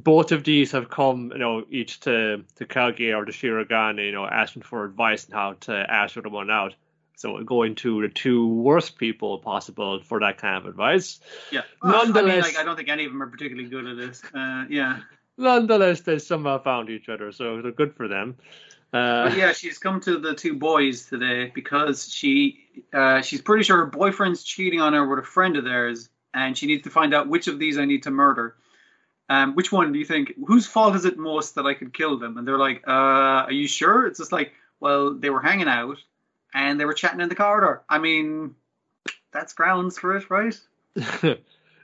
[0.04, 4.12] both of these have come, you know, each to to Kaguya or to Shirogane, you
[4.12, 6.76] know, asking for advice on how to ask the one out.
[7.18, 11.22] So going to the two worst people possible for that kind of advice.
[11.50, 11.62] yeah.
[11.82, 14.22] Well, I mean, like, I don't think any of them are particularly good at this.
[14.34, 15.00] Uh, yeah.
[15.38, 18.36] Nonetheless, they somehow found each other, so they're good for them.
[18.96, 23.76] Uh, yeah, she's come to the two boys today because she uh, she's pretty sure
[23.76, 27.14] her boyfriend's cheating on her with a friend of theirs, and she needs to find
[27.14, 28.56] out which of these I need to murder.
[29.28, 30.34] Um, which one do you think?
[30.48, 32.38] Whose fault is it most that I could kill them?
[32.38, 32.92] And they're like, uh,
[33.48, 35.98] "Are you sure?" It's just like, well, they were hanging out
[36.54, 37.84] and they were chatting in the corridor.
[37.90, 38.56] I mean,
[39.34, 40.58] that's grounds for it, right?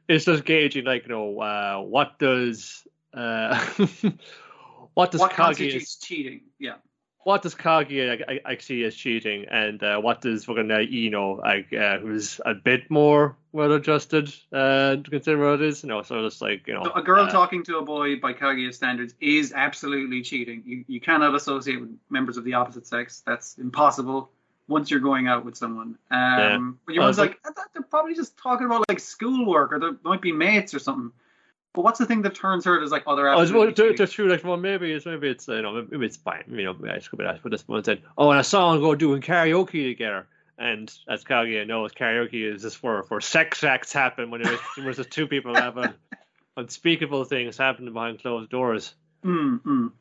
[0.08, 3.60] it's just gauging, like, you know, uh, what does uh,
[4.94, 6.44] what does what constitutes cheating?
[6.58, 6.76] Yeah.
[7.24, 11.38] What does I, I, I see as cheating, and uh, what does fucking uh, Eno
[11.38, 15.90] like uh, who's a bit more well adjusted uh, to consider what it is, you
[15.90, 18.34] know, so it's like you know So a girl uh, talking to a boy by
[18.34, 20.64] Kaguya standards is absolutely cheating.
[20.66, 23.22] You you cannot associate with members of the opposite sex.
[23.26, 24.32] That's impossible
[24.68, 25.98] once you're going out with someone.
[26.10, 26.58] Um, Yeah.
[26.86, 29.74] But your Well, one's it's like, I thought they're probably just talking about like schoolwork
[29.74, 31.12] or they might be mates or something.
[31.74, 34.08] But what's the thing that turns her as like, they're Oh, it's, well, to, to
[34.08, 36.44] true, like, well, maybe it's maybe it's you know maybe it's fine.
[36.50, 38.82] You know, I could be asked for this one said, oh, and I saw them
[38.82, 43.94] go doing karaoke together, and as Kaguya knows, karaoke is just for for sex acts
[43.94, 45.94] happen when there's, there's just two people having
[46.58, 48.94] unspeakable things happening behind closed doors.
[49.24, 49.92] Mm, mm.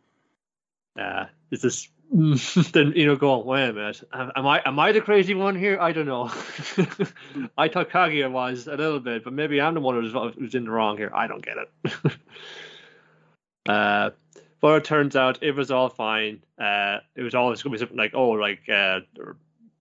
[0.99, 1.89] Uh, it's just
[2.73, 5.79] then you know going, wait a minute, am I am I the crazy one here?
[5.81, 6.25] I don't know.
[7.57, 10.65] I thought Kaguya was a little bit, but maybe I'm the one who's, who's in
[10.65, 11.13] the wrong here.
[11.15, 12.13] I don't get it.
[13.69, 14.11] uh,
[14.61, 16.43] but it turns out it was all fine.
[16.59, 19.01] Uh, it was always going to be something like, oh, like, uh,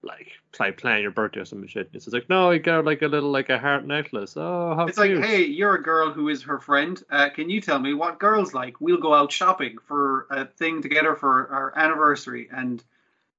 [0.01, 1.89] like, like planning your birthday or some shit.
[1.93, 4.35] It's like, no, you got like a little like a heart necklace.
[4.37, 7.01] Oh, how It's like, hey, you're a girl who is her friend.
[7.09, 8.79] Uh, can you tell me what girls like?
[8.79, 12.47] We'll go out shopping for a thing together for our anniversary.
[12.51, 12.83] And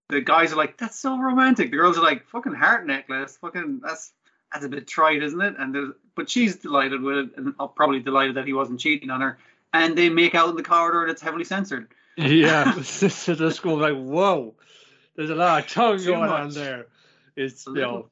[0.09, 1.70] the guys are like, that's so romantic.
[1.70, 3.38] The girls are like, fucking heart necklace.
[3.40, 4.12] Fucking, that's
[4.53, 5.55] that's a bit trite, isn't it?
[5.59, 9.38] And but she's delighted with it, and probably delighted that he wasn't cheating on her.
[9.73, 11.88] And they make out in the corridor, and it's heavily censored.
[12.17, 14.54] Yeah, the school like, whoa,
[15.17, 16.87] there's a lot of tongue Too going on there.
[17.37, 18.11] It's you know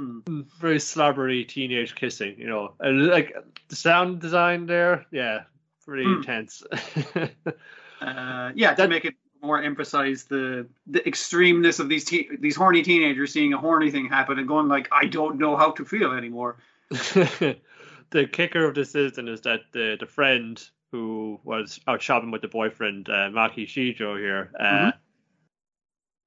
[0.00, 0.46] Mm.
[0.58, 3.32] very slobbery teenage kissing, you know, and like
[3.68, 5.44] the sound design there, yeah,
[5.84, 6.16] pretty Mm.
[6.16, 6.62] intense.
[8.00, 12.56] Uh, yeah, to That- make it more emphasize the the extremeness of these te- these
[12.56, 15.84] horny teenagers seeing a horny thing happen and going like, I don't know how to
[15.84, 16.56] feel anymore.
[16.90, 22.30] the kicker of this is, and is that the the friend who was out shopping
[22.30, 24.50] with the boyfriend uh, Maki Shijo here.
[24.58, 24.92] Uh, Mhm.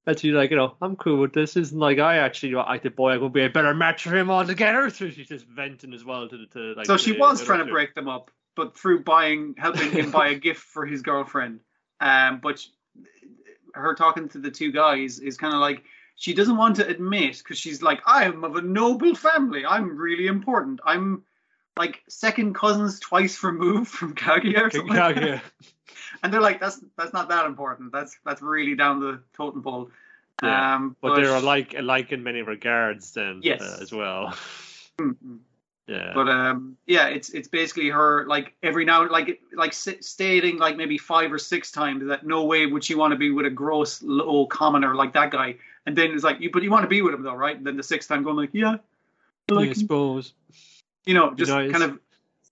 [0.07, 1.57] And she's like, you know, I'm cool with this.
[1.57, 3.11] Isn't like I actually like the boy.
[3.11, 4.89] I'm gonna be a better match for him altogether.
[4.97, 6.85] So she's just venting as well to the to like.
[6.85, 10.09] so she the- was the trying to break them up, but through buying, helping him
[10.09, 11.59] buy a gift for his girlfriend.
[11.99, 12.67] Um, but sh-
[13.73, 15.83] her talking to the two guys is kind of like
[16.15, 19.65] she doesn't want to admit because she's like, I am of a noble family.
[19.65, 20.79] I'm really important.
[20.85, 21.23] I'm
[21.77, 24.95] like second cousins twice removed from Kaguya or something.
[24.95, 25.41] Kaguya.
[26.23, 27.91] And they're like, that's that's not that important.
[27.91, 29.89] That's that's really down the totem pole.
[30.43, 33.61] Yeah, um, But they're alike, alike in many regards, then Yes.
[33.61, 34.37] uh, as well.
[34.99, 35.39] Mm-mm.
[35.87, 40.57] Yeah, But um, yeah, it's it's basically her like every now like like s- stating
[40.57, 43.45] like maybe five or six times that no way would she want to be with
[43.45, 45.55] a gross little commoner like that guy,
[45.85, 47.55] and then it's like you but you want to be with him though, right?
[47.55, 48.75] And then the sixth time going like yeah,
[49.49, 50.33] I like I suppose.
[51.05, 51.71] you know, Be just nice.
[51.71, 51.99] kind of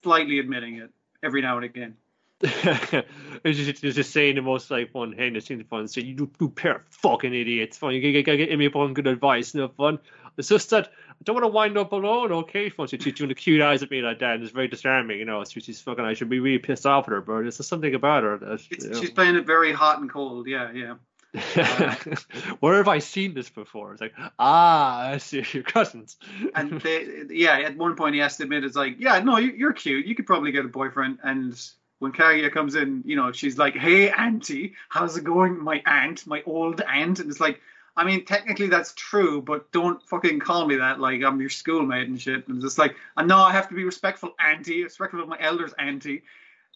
[0.01, 0.89] slightly admitting it
[1.21, 1.97] every now and again.
[2.41, 5.87] it's just, it's just saying the most like fun, heinous thing to fun.
[5.87, 7.77] Say you, you pair of fucking idiots.
[7.77, 9.53] Fun, you gotta get me upon good advice.
[9.53, 9.99] No fun.
[10.37, 12.31] It's just that I don't want to wind up alone.
[12.31, 12.87] Okay, fun.
[12.87, 15.17] She's doing the cute eyes at me like that, and it's very disarming.
[15.17, 16.03] You know, she's, she's fucking.
[16.03, 18.37] I should be really pissed off at her, but there's something about her.
[18.37, 18.99] That, you know.
[18.99, 20.47] She's playing it very hot and cold.
[20.47, 20.95] Yeah, yeah.
[22.59, 23.91] Where have I seen this before?
[23.91, 26.17] It's like, ah, I see your cousins.
[26.55, 29.73] And they, yeah, at one point he has to admit it's like, yeah, no, you're
[29.73, 30.05] cute.
[30.05, 31.19] You could probably get a boyfriend.
[31.23, 31.59] And
[31.99, 35.63] when Kaguya comes in, you know, she's like, hey, auntie, how's it going?
[35.63, 37.19] My aunt, my old aunt.
[37.19, 37.61] And it's like,
[37.97, 40.99] I mean, technically that's true, but don't fucking call me that.
[40.99, 42.47] Like, I'm your schoolmate and shit.
[42.47, 45.29] And it's just like, uh, I know I have to be respectful, auntie, respectful of
[45.29, 46.23] my elders, auntie.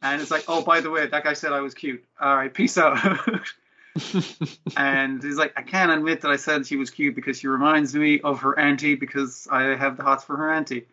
[0.02, 2.06] And it's like, oh, by the way, that guy said I was cute.
[2.22, 2.98] All right, peace out.
[4.78, 7.94] and he's like, I can't admit that I said she was cute because she reminds
[7.94, 10.86] me of her auntie because I have the hots for her auntie.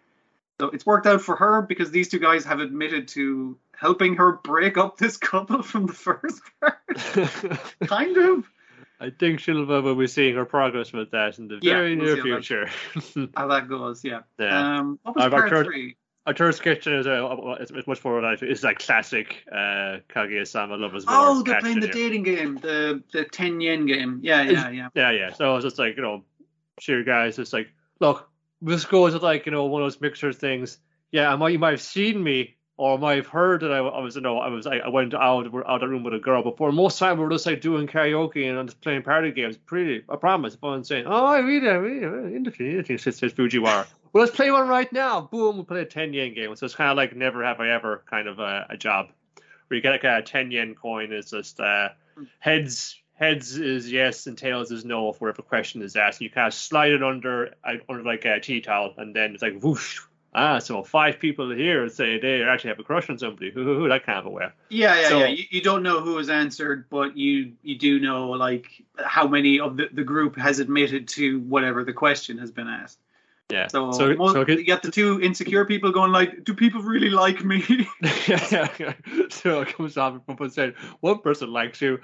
[0.60, 4.32] So it's worked out for her because these two guys have admitted to helping her
[4.32, 6.78] break up this couple from the first part.
[7.86, 8.48] kind of.
[8.98, 11.96] I think she'll uh, we'll be seeing her progress with that in the Yeah, very
[11.96, 13.28] we'll near see how that- future.
[13.36, 14.20] How that goes, yeah.
[14.38, 14.78] Yeah.
[14.78, 15.96] Um, what was I've part heard- three?
[16.24, 20.74] Our third sketch is uh, it's, it's much more like it's like classic uh, Kaguya-sama
[20.74, 21.04] lovers.
[21.06, 24.18] Oh, they're catch playing the dating game, the the ten yen game.
[24.24, 24.88] Yeah, yeah, yeah.
[24.96, 25.32] Yeah, yeah.
[25.34, 26.24] So it's just like you know,
[26.80, 27.68] sure guys, it's like
[28.00, 28.28] look,
[28.62, 30.78] this goes with like you know one of those mixture things.
[31.10, 34.00] Yeah, I might you might have seen me or might have heard that I, I
[34.00, 36.18] was you know I was I, I went out out of the room with a
[36.18, 36.72] girl before.
[36.72, 39.56] Most time we're just like doing karaoke and just playing party games.
[39.56, 40.56] Pretty, I promise.
[40.56, 42.98] Fun saying, oh, I really, I really, interesting, interesting.
[42.98, 43.86] Says, says Fujiwara.
[44.12, 45.22] well, let's play one right now.
[45.22, 46.54] Boom, we play a ten yen game.
[46.56, 49.08] So it's kind of like never have I ever kind of a, a job
[49.68, 51.12] where you get like a ten yen coin.
[51.12, 51.90] It's just uh,
[52.38, 53.00] heads.
[53.16, 56.20] Heads is yes and tails is no if whatever question is asked.
[56.20, 59.42] You kind of slide it under uh, under like a tea towel and then it's
[59.42, 60.00] like whoosh.
[60.34, 63.50] Ah, so five people here say they actually have a crush on somebody.
[63.50, 64.48] Hoo, hoo, hoo, that kind of a way.
[64.68, 65.26] Yeah, yeah, So- yeah.
[65.28, 68.66] You, you don't know who has answered, but you you do know like
[69.02, 72.98] how many of the, the group has admitted to whatever the question has been asked.
[73.48, 73.68] Yeah.
[73.68, 77.10] So, so, mo- so you got the two insecure people going like, "Do people really
[77.10, 77.64] like me?"
[78.26, 78.92] yeah, yeah,
[79.30, 82.00] so it comes off and saying one person likes you,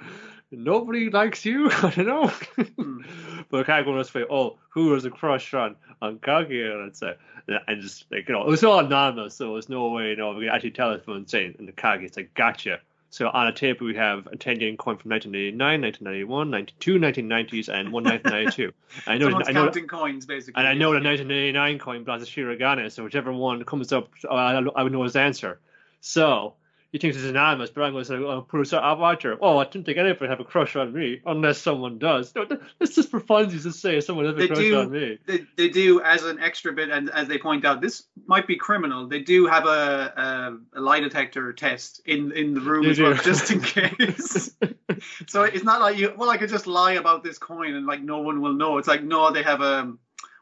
[0.53, 1.69] nobody likes you.
[1.71, 2.27] I don't know.
[2.27, 3.01] Hmm.
[3.49, 4.25] but go this way.
[4.29, 6.73] Oh, who was a crush on on Kaguya?
[6.73, 7.15] And it's uh,
[7.67, 10.33] and just like you know, it was all anonymous, so there's no way you know
[10.33, 12.79] we can actually tell it from saying and the Kaguya's like gotcha.
[13.09, 17.69] So on a table we have a 10 yen coin from 1989, 1991, 92, 1990s,
[17.71, 18.73] and one 1992.
[19.07, 20.59] I know, I know, counting coins, basically.
[20.59, 24.53] and I know the 1989 coin belongs to Shirogane, so whichever one comes up, I,
[24.55, 25.59] I would know his answer.
[26.01, 26.55] So
[26.93, 29.35] he thinks it's anonymous, but I'm going to say, oh, put it out watcher.
[29.41, 32.33] Oh, I didn't think anyone would have a crush on me unless someone does.
[32.35, 35.17] No, that's just for funsies to say someone has a They crush do- on me.
[35.25, 38.57] they, they do as an extra bit, and as they point out, this might be
[38.57, 39.07] criminal.
[39.07, 43.15] They do have a, a, a lie detector test in in the room as well,
[43.15, 44.51] just in case.
[45.27, 46.13] so it's not like you.
[46.15, 48.77] Well, I could just lie about this coin, and like no one will know.
[48.77, 49.91] It's like no, they have a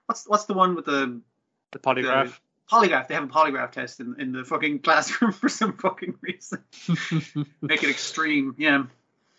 [0.06, 1.22] what's what's the one with the
[1.72, 2.38] The polygraph.
[2.72, 3.08] Polygraph?
[3.08, 6.64] They have a polygraph test in in the fucking classroom for some fucking reason.
[7.62, 8.84] Make it extreme, yeah.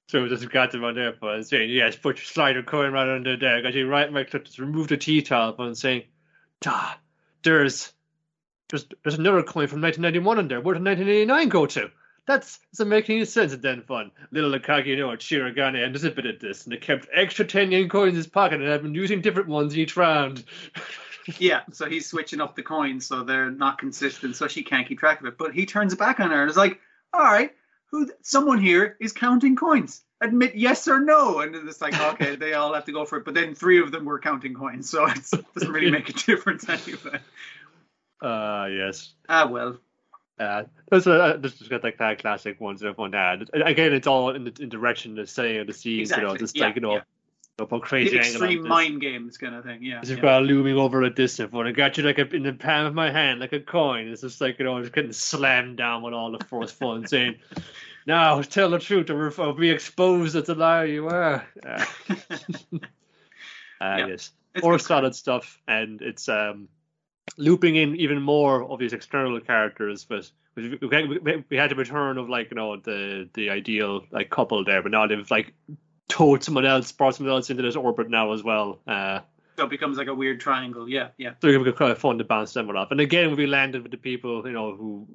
[0.09, 3.09] So just got them on there, but I'm saying, yes, put your slider coin right
[3.09, 3.63] under there.
[3.63, 6.03] Got you right, right click, just remove the T towel, and saying,
[6.61, 6.93] da,
[7.43, 7.93] there's,
[8.69, 10.61] there's, there's another coin from 1991 in there.
[10.61, 11.91] Where did 1989 go to?
[12.27, 13.53] That's make any sense.
[13.53, 14.13] And then fun.
[14.31, 17.73] Little Akagi, you know, Shirogane and a bit of this, and they kept extra 10
[17.73, 20.45] yen coins in his pocket, and have been using different ones each round.
[21.39, 24.99] Yeah, so he's switching up the coins so they're not consistent, so she can't keep
[24.99, 25.39] track of it.
[25.39, 26.81] But he turns it back on her and is like,
[27.13, 27.55] "All right,
[27.93, 28.11] who?
[28.23, 30.03] Someone here is counting coins.
[30.21, 33.25] Admit yes or no." And it's like, okay, they all have to go for it.
[33.25, 36.13] But then three of them were counting coins, so it's, it doesn't really make a
[36.27, 37.21] difference anyway.
[38.21, 39.15] Ah, yes.
[39.29, 39.79] Ah well,
[40.39, 43.49] Uh, this, uh, this is got like that kind of classic ones that everyone had.
[43.55, 46.23] Again, it's all in the in direction of saying the scenes, Exactly.
[46.25, 47.01] you know, just yeah, like you know, yeah.
[47.61, 48.33] up on crazy The angle.
[48.33, 48.69] extreme this.
[48.69, 49.83] mind games kind of thing.
[49.83, 50.01] Yeah.
[50.03, 50.23] You've yeah.
[50.23, 51.67] got looming over a distant one.
[51.67, 54.09] I got you like a, in the palm of my hand, like a coin.
[54.09, 57.37] It's just like, you know, just getting slammed down with all the force fun, saying,
[58.07, 61.47] Now, tell the truth or, or be exposed as the liar you are.
[61.65, 61.85] Uh,
[63.81, 64.07] uh, Yeah.
[64.09, 64.33] Yes.
[64.55, 66.69] It's More good solid stuff, and it's um,
[67.37, 71.75] looping in even more of these external characters, but we, we, we- we had the
[71.75, 75.53] return of like you know the the ideal like couple there, but now they've like
[76.09, 78.81] towed someone else, brought someone else into this orbit now as well.
[78.87, 79.21] Uh,
[79.57, 80.89] So it becomes like a weird triangle.
[80.89, 81.33] Yeah, yeah.
[81.41, 82.91] so it would be kind of fun to bounce them off.
[82.91, 85.07] And again, we landed with the people, you know, who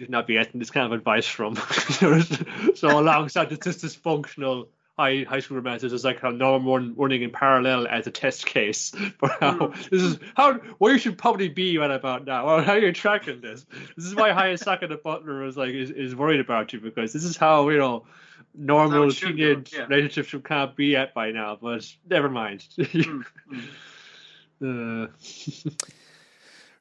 [0.00, 1.54] should not be getting this kind of advice from.
[2.74, 4.66] so alongside the just dysfunctional
[5.00, 8.46] high high school romances, is like how Norm run, running in parallel as a test
[8.46, 12.62] case for how this is how where you should probably be right about now, or
[12.62, 13.64] how you're tracking this.
[13.96, 17.24] This is why Hayasaka the butler was like is, is worried about you because this
[17.24, 18.04] is how you know
[18.54, 19.86] normal it should go, teenage yeah.
[19.86, 21.56] relationships should kind of be at by now.
[21.60, 22.66] But never mind.
[22.78, 23.24] Mm,
[24.62, 25.04] mm.
[25.04, 25.86] uh,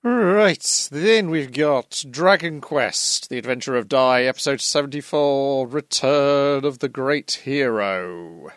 [0.02, 6.88] Right, then we've got Dragon Quest, The Adventure of Dai, Episode 74, Return of the
[6.88, 8.47] Great Hero.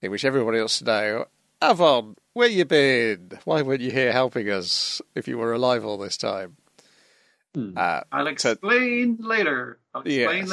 [0.00, 1.24] In which everybody else to know,
[1.60, 3.32] Avan, where you been?
[3.44, 6.56] Why weren't you here helping us if you were alive all this time?
[7.54, 7.76] Hmm.
[7.76, 9.80] Uh, I'll So- explain later.
[9.92, 10.50] I'll explain Yes.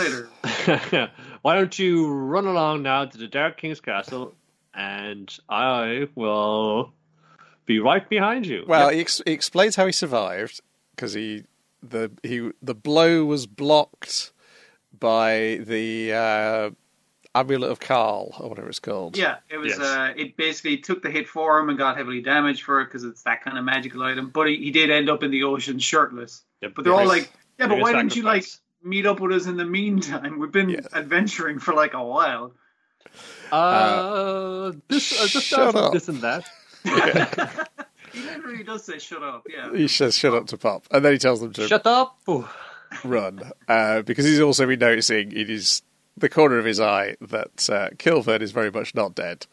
[0.68, 1.12] later.
[1.44, 4.34] Why don't you run along now to the Dark King's castle,
[4.74, 6.94] and I will
[7.74, 8.64] be right behind you.
[8.68, 10.62] well, he, ex- he explains how he survived
[10.96, 11.44] because he
[11.84, 14.32] the he the blow was blocked
[15.00, 16.70] by the uh,
[17.34, 19.18] amulet of Carl or whatever it's called.
[19.18, 19.70] Yeah, it was.
[19.70, 19.80] Yes.
[19.80, 23.04] Uh, it basically took the hit for him and got heavily damaged for it because
[23.04, 24.30] it's that kind of magical item.
[24.30, 26.44] But he, he did end up in the ocean shirtless.
[26.62, 28.46] Yep, But they're all like, yeah, but why didn't you like
[28.84, 30.38] meet up with us in the meantime?
[30.40, 30.88] We've been Yes.
[30.94, 32.54] adventuring for like a while.
[33.52, 35.94] Uh, this, uh, just shut up.
[35.94, 36.48] this and that.
[36.84, 39.48] He literally does say shut up.
[39.50, 39.74] Yeah.
[39.74, 42.20] He says, "Shut up" to Pop, and then he tells them to Shut up!
[43.06, 45.82] Run uh, because he's also been noticing in his
[46.18, 49.48] the corner of his eye that uh, Kilvern is very much not dead,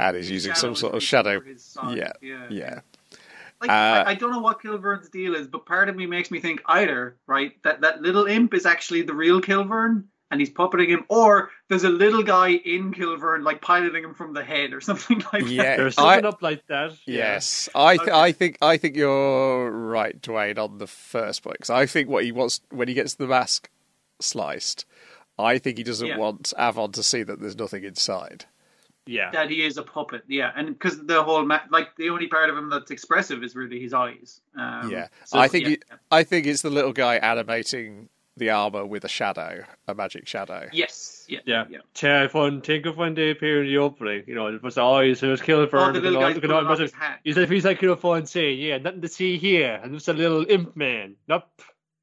[0.00, 1.36] and is using some sort of shadow.
[1.36, 1.96] over his side.
[1.96, 2.46] Yeah, yeah.
[2.50, 2.80] yeah.
[3.60, 6.32] Like, Uh, I, I don't know what Kilvern's deal is, but part of me makes
[6.32, 10.50] me think either, right, that that little imp is actually the real Kilvern and he's
[10.50, 14.72] puppeting him, or there's a little guy in Kilvern like piloting him from the head
[14.72, 16.92] or something like Yeah, There's I- something up like that.
[17.06, 18.18] Yes, I th- Okay.
[18.18, 22.24] I think I think you're right, Dwayne, on the first point because I think what
[22.24, 23.70] he wants when he gets the mask
[24.20, 24.84] sliced,
[25.38, 26.16] I think he doesn't Yeah.
[26.18, 28.46] want Avan to see that there's nothing inside.
[29.04, 29.32] Yeah.
[29.32, 30.22] that he is a puppet.
[30.28, 33.56] Yeah, and because the whole ma- like the only part of him that's expressive is
[33.56, 34.40] really his eyes.
[34.56, 38.50] Um, yeah, so, I think yeah, it- I think it's the little guy animating the
[38.50, 40.68] armor with a shadow, a magic shadow.
[40.72, 41.64] yes, yeah, Yeah.
[41.68, 41.78] yeah.
[42.02, 42.62] Yeah, fun.
[42.62, 44.24] Think of when they appear in the opening.
[44.26, 46.78] You know, it was always it was killing for Oh, the little guy's pulling off
[46.78, 47.20] his hat.
[47.24, 50.08] He's like he's like you know fun saying, yeah, nothing to see here, and just
[50.08, 51.16] a little imp man.
[51.28, 51.44] Nope,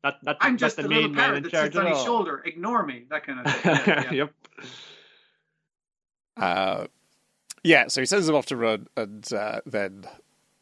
[0.04, 1.78] not not I'm not just the a main little man parrot in that charge sits
[1.78, 2.06] on his all.
[2.06, 2.44] shoulder.
[2.46, 3.06] Ignore me.
[3.10, 3.76] That kind of thing.
[3.88, 4.12] Yeah, yeah.
[4.12, 4.34] yep.
[6.38, 6.88] Uh,
[7.64, 10.06] yeah, so he sends him off to run, and uh, then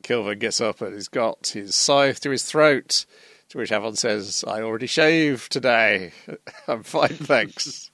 [0.04, 3.06] Kilvern gets up and he's got his scythe to his throat.
[3.50, 6.12] To which Avan says, "I already shaved today.
[6.68, 7.92] I'm fine, thanks."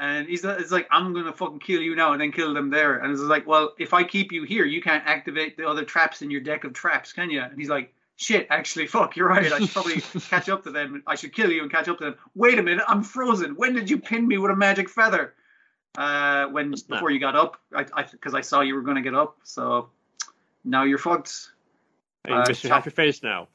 [0.00, 2.98] And he's it's like, I'm gonna fucking kill you now and then kill them there.
[2.98, 6.22] And it's like, well, if I keep you here, you can't activate the other traps
[6.22, 7.40] in your deck of traps, can you?
[7.40, 9.52] And he's like, shit, actually, fuck, you're right.
[9.52, 11.02] I should probably catch up to them.
[11.06, 12.14] I should kill you and catch up to them.
[12.36, 13.56] Wait a minute, I'm frozen.
[13.56, 15.34] When did you pin me with a magic feather?
[15.96, 16.96] Uh, when Just now.
[16.96, 19.38] before you got up, I because I, saw you were gonna get up.
[19.42, 19.88] So
[20.64, 21.50] now you're fucked.
[22.26, 22.68] Hey, Uh, Mr.
[22.68, 23.48] chop- your Face now.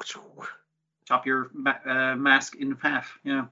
[1.07, 3.19] Chop your ma- uh, mask in half.
[3.23, 3.45] Yeah.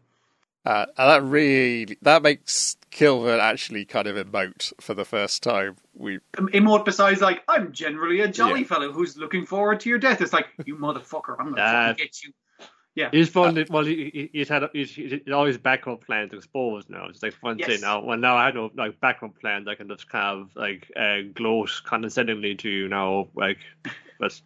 [0.66, 5.76] Uh, that really that makes Kilvern actually kind of emote for the first time.
[5.96, 8.68] We Emote besides like, I'm generally a jolly Yeah.
[8.68, 10.22] fellow who's looking forward to your death.
[10.22, 11.56] It's like, you motherfucker, I'm gonna
[11.96, 12.32] fucking get you.
[12.94, 13.56] Yeah, He's fun.
[13.56, 17.08] that- well, he, he- he's had he's, he's always backup plans exposed now.
[17.10, 17.68] It's like fun Yes.
[17.68, 18.02] thing now.
[18.04, 19.68] Well, now I have no like backup plans.
[19.68, 23.30] I can just kind of like uh, gloat condescendingly to you now.
[23.34, 23.58] Like,
[24.20, 24.40] but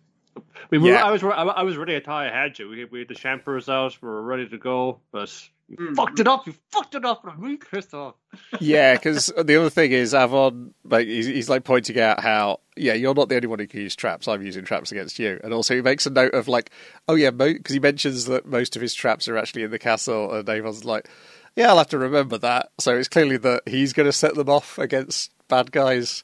[0.70, 1.04] we were, Yeah.
[1.06, 1.96] I was I, I was ready.
[1.96, 2.70] I thought I had you.
[2.70, 3.98] We, we had the champers out.
[4.02, 5.30] We were ready to go, but
[5.68, 5.96] you Mm.
[5.96, 6.46] fucked it up.
[6.46, 7.26] You fucked it up.
[7.28, 8.14] I'm really pissed off.
[8.60, 12.94] yeah, because the other thing is Avan, like he's, he's like pointing out how yeah,
[12.94, 14.28] you're not the only one who can use traps.
[14.28, 16.70] I'm using traps against you, and also he makes a note of like,
[17.08, 20.32] oh yeah, because he mentions that most of his traps are actually in the castle,
[20.34, 21.10] and Avan's like,
[21.56, 22.70] yeah, I'll have to remember that.
[22.80, 26.24] So it's clearly that he's going to set them off against bad guys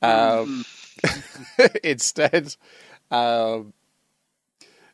[0.00, 0.64] um,
[1.84, 2.56] instead.
[3.12, 3.72] Um,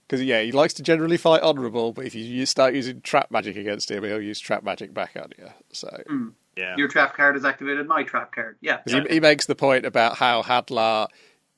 [0.06, 3.30] Because yeah, he likes to generally fight honourable, but if you use- start using trap
[3.30, 5.48] magic against him, he'll use trap magic back on you.
[5.72, 6.02] So
[6.56, 6.74] Yeah.
[6.76, 7.86] Your trap card is activated.
[7.86, 8.56] My trap card.
[8.60, 8.78] yeah.
[8.86, 11.08] he, he makes the point about how Hadlar,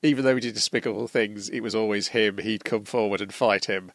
[0.03, 2.39] even though he did despicable things, it was always him.
[2.39, 3.93] He'd come forward and fight him.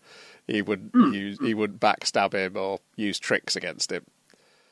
[0.47, 4.05] He wouldn't use, he wouldn't backstab him or use tricks against him.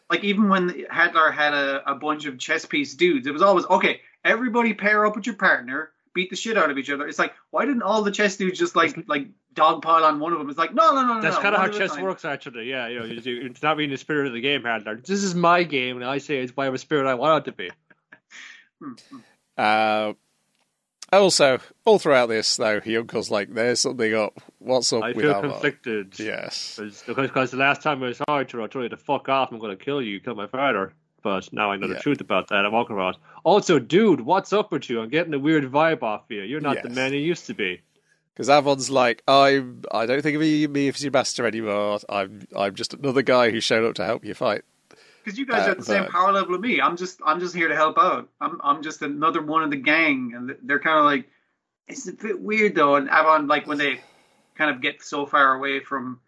[0.09, 3.65] Like even when Hadlar had a, a bunch of chess piece dudes, it was always
[3.65, 4.01] okay.
[4.23, 7.07] Everybody pair up with your partner, beat the shit out of each other.
[7.07, 10.39] It's like why didn't all the chess dudes just like like dogpile on one of
[10.39, 10.49] them?
[10.49, 11.21] It's like no, no, no, no.
[11.21, 12.03] That's no, kind of how chess time.
[12.03, 12.69] works, actually.
[12.69, 15.05] Yeah, you know, you, you- it's not being the spirit of the game, Hadlar.
[15.05, 17.69] This is my game, and I say it's whatever spirit I want it to be.
[18.81, 18.93] Hmm.
[19.57, 20.13] Uh,
[21.13, 24.41] also, all throughout this, though, he uncle's like, "There's something up.
[24.59, 26.19] What's up I with feel Avan?" conflicted.
[26.19, 26.75] Yes.
[26.77, 29.51] Because, because the last time I saw each other, I told you to fuck off.
[29.51, 30.19] I'm going to kill you.
[30.19, 30.93] Kill my father.
[31.23, 31.93] But now I know Yeah.
[31.95, 32.65] the truth about that.
[32.65, 33.17] I'm walking around.
[33.43, 35.01] Also, dude, what's up with you?
[35.01, 36.41] I'm getting a weird vibe off you.
[36.41, 37.81] You're not the man you used to be.
[38.33, 39.83] Because Avan's like, I'm.
[39.91, 41.99] I don't think of me, me as your master anymore.
[42.09, 42.45] I'm.
[42.55, 44.63] I'm just another guy who showed up to help you fight.
[45.23, 46.81] Because you guys Uh, are at the same but- power level of me.
[46.81, 48.27] I'm just I'm just here to help out.
[48.41, 51.29] I'm I'm just another one of the gang, and they're kind of like
[51.87, 52.95] it's a bit weird though.
[52.95, 54.01] And Avan like when they
[54.55, 56.19] kind of get so far away from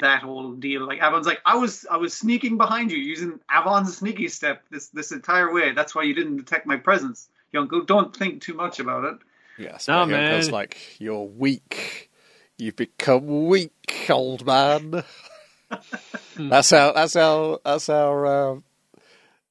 [0.00, 3.96] that whole deal, like Avan's like I was I was sneaking behind you using Avan's
[3.96, 5.72] sneaky step this this entire way.
[5.72, 7.86] That's why you didn't detect my presence, Yonko.
[7.86, 9.18] Don't think too much about it.
[9.58, 9.88] Yes.
[9.88, 10.50] No, but he man.
[10.50, 12.10] like, you're weak.
[12.58, 15.04] You've become weak, old man.
[16.38, 16.92] that's how.
[16.92, 17.60] That's how.
[17.64, 18.24] That's how.
[18.24, 18.56] Uh,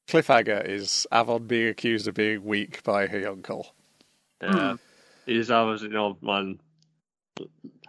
[0.08, 3.74] cliffhanger is Avan being accused of being weak by her uncle.
[4.42, 4.76] Yeah.
[5.26, 6.60] He's always, you know, man,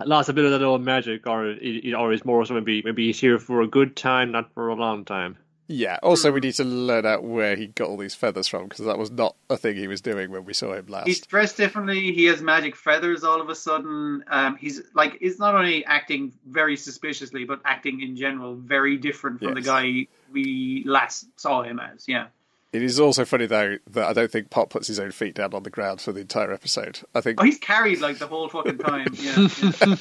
[0.04, 2.82] lost a bit of that old magic, or he, he- or he's more so maybe
[2.84, 5.36] maybe he's here for a good time, not for a long time.
[5.66, 5.98] Yeah.
[6.02, 8.98] Also, we need to learn out where he got all these feathers from because that
[8.98, 11.06] was not a thing he was doing when we saw him last.
[11.06, 12.12] He's dressed differently.
[12.12, 14.24] He has magic feathers all of a sudden.
[14.28, 19.40] Um, he's like he's not only acting very suspiciously, but acting in general very different
[19.40, 22.04] from the guy we last saw him as.
[22.06, 22.26] Yeah.
[22.74, 25.54] It is also funny though that I don't think Pop puts his own feet down
[25.54, 26.98] on the ground for the entire episode.
[27.14, 29.06] I think Oh, he's carried like the whole fucking time.
[29.14, 29.48] Yeah.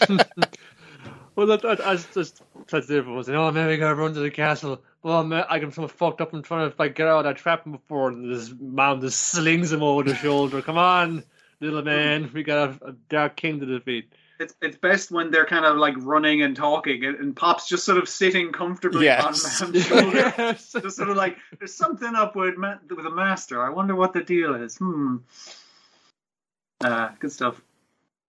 [0.09, 0.23] yeah.
[1.35, 3.29] Well, that, that, I was just that's the difference.
[3.29, 4.81] Oh man, we gotta run to the castle.
[5.03, 7.37] Well, man, I got so fucked up and trying to like get out of that
[7.37, 10.61] trap before, and this mom just slings him over the shoulder.
[10.63, 11.23] Come on,
[11.59, 14.11] little man, we got a, a dark king to defeat.
[14.39, 17.85] It's it's best when they're kind of like running and talking, and, and Pop's just
[17.85, 19.61] sort of sitting comfortably Yes.
[19.61, 20.33] on Maam's shoulder.
[20.37, 20.71] Yes.
[20.73, 23.63] just sort of like there's something up with ma- with the master.
[23.63, 24.77] I wonder what the deal is.
[24.77, 25.17] Hmm.
[26.83, 27.61] Uh, good stuff.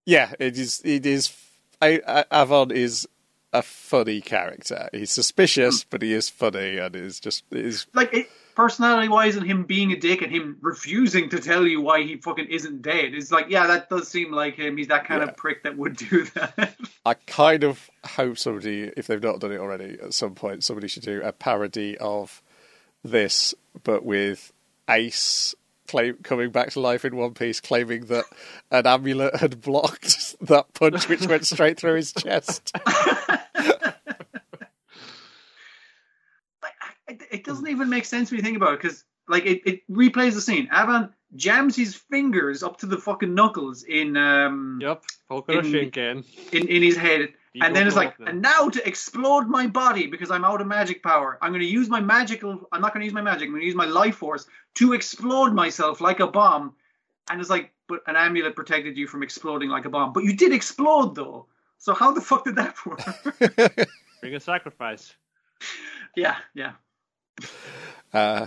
[0.07, 0.81] yeah, it is.
[0.85, 1.35] It is.
[1.83, 3.09] A- A- Avan is
[3.53, 4.89] a funny character.
[4.93, 9.47] He's suspicious, but he is funny, and is just is like it, personality wise and
[9.47, 13.15] him being a dick and him refusing to tell you why he fucking isn't dead
[13.15, 15.29] it's like yeah that does seem like him he's that kind Yeah.
[15.29, 16.75] of prick that would do that
[17.07, 20.89] I kind of hope somebody, if they've not done it already, at some point, somebody
[20.89, 22.43] should do a parody of
[23.05, 24.53] this, but with
[24.89, 25.55] Ace
[25.87, 28.25] claim, coming back to life in One Piece, claiming that
[28.71, 32.75] an amulet had blocked that punch, which went straight through his chest.
[36.63, 39.91] like it, doesn't even make sense when you think about it because like it, it
[39.91, 40.69] replays the scene.
[40.69, 45.05] Avan jams his fingers up to the fucking knuckles in um Yep,
[46.53, 47.33] In- in, in his head.
[47.53, 50.67] You and then it's like and now to explode my body because i'm out of
[50.67, 51.39] magic power.
[51.41, 53.61] I'm going to use my magical i'm not going to use my magic i'm going
[53.61, 56.75] to use my life force to explode myself like a bomb.
[57.31, 60.13] And it's like but an amulet protected you from exploding like a bomb.
[60.13, 61.47] But you did explode though.
[61.79, 63.89] So how the fuck did that work?
[64.21, 65.15] Bring a sacrifice.
[66.17, 66.73] yeah yeah
[68.13, 68.47] Uh,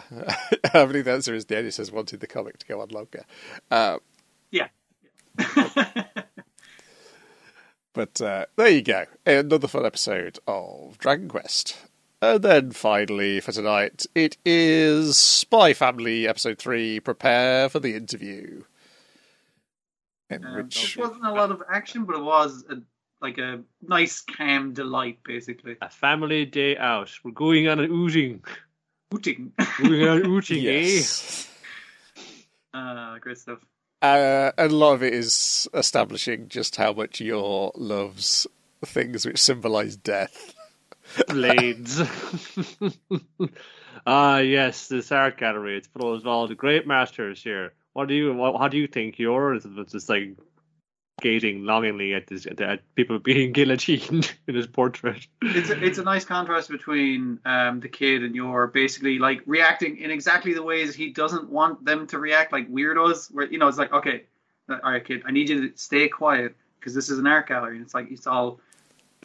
[0.73, 3.25] I believe the answer is the editors says wanted the comic to go on longer.
[3.69, 3.97] Uh,
[4.49, 4.67] yeah
[7.93, 9.05] But uh, there you go.
[9.25, 11.75] Another fun episode of Dragon Quest.
[12.21, 18.63] And then finally for tonight, it is Spy Family episode 3 Prepare for the Interview.
[20.29, 20.95] In Um, which.
[20.95, 22.75] it wasn't a lot of action but it was a,
[23.21, 27.09] like a nice calm delight basically A family day out.
[27.23, 28.43] We're going on an outing.
[29.11, 29.53] Hooting.
[29.81, 30.81] Going on an outing, eh?
[30.81, 31.49] Yes.
[32.73, 33.59] uh, great stuff
[34.01, 38.45] Uh, and a lot of it is establishing just how much Yor loves
[38.85, 40.53] things which symbolize death.
[41.29, 42.01] Blades.
[44.07, 45.77] ah, yes, the art gallery.
[45.77, 47.73] It's full of all the great masters here.
[47.93, 48.33] What do you?
[48.33, 49.65] What, how do you think yours?
[49.65, 50.35] It's just like
[51.21, 55.27] gazing longingly at this at people being guillotined in his portrait.
[55.41, 59.97] it's a, it's a nice contrast between um, the kid and Yor basically like reacting
[59.97, 63.31] in exactly the ways he doesn't want them to react, like weirdos.
[63.31, 64.23] Where you know it's like, okay,
[64.69, 67.77] all right, kid, I need you to stay quiet because this is an art gallery,
[67.77, 68.59] and it's like it's all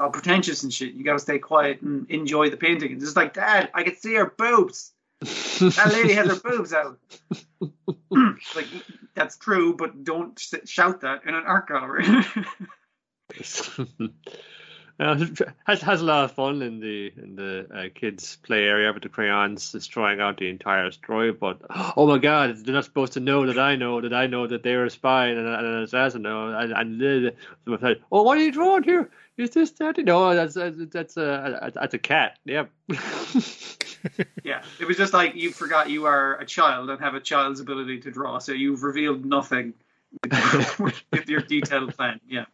[0.01, 0.95] all pretentious and shit.
[0.95, 2.93] You got to stay quiet and enjoy the painting.
[2.93, 4.92] And it's like, Dad, I can see her boobs.
[5.23, 6.99] That lady has her boobs out.
[8.57, 8.67] like
[9.15, 12.05] that's true, but don't shout that in an art gallery.
[15.01, 15.27] Uh,
[15.67, 19.03] has has a lot of fun in the in the uh, kids play area with
[19.03, 21.33] the crayons destroying out the entire story.
[21.33, 21.63] But
[21.97, 24.63] oh my god, they're not supposed to know that I know that I know that
[24.63, 26.51] they're a spy and, and doesn't know.
[26.51, 27.33] And, and
[27.67, 29.11] uh, oh, what are you drawing here?
[29.39, 29.99] Is this that?
[29.99, 32.39] No, that's that's a that's a cat.
[32.45, 32.71] Yep.
[34.45, 37.61] yeah, it was just like you forgot you are a child and have a child's
[37.61, 39.75] ability to draw, so you've revealed nothing
[40.23, 40.81] with,
[41.13, 42.21] with your detailed plan.
[42.29, 42.45] Yeah.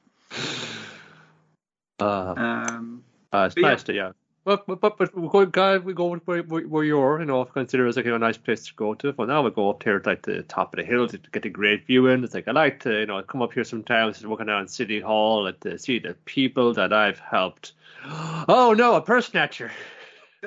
[2.00, 3.68] Uh, Um, uh, it's but yeah.
[3.68, 4.12] nice to, yeah.
[4.44, 7.44] But, but, but, but we go, guy, we go where, where, where you're, you know,
[7.44, 9.12] consider it as like a nice place to go to.
[9.14, 11.44] Well, now we go up here to like the top of the hill to get
[11.44, 12.24] a great view in.
[12.24, 15.46] It's like, I like to, you know, come up here sometimes, walking down City Hall
[15.46, 17.72] and to see the people that I've helped.
[18.48, 19.70] Oh no, a purse snatcher.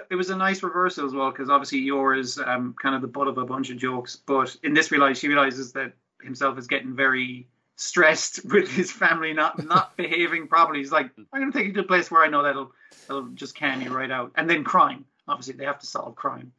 [0.09, 3.07] It was a nice reversal as well because obviously Yor is um, kind of the
[3.07, 6.67] butt of a bunch of jokes, but in this realize she realizes that himself is
[6.67, 10.79] getting very stressed with his family not not behaving properly.
[10.79, 12.71] He's like, I'm going to take you to a place where I know that'll
[13.07, 15.05] that'll just can you right out, and then crime.
[15.27, 16.51] Obviously, they have to solve crime.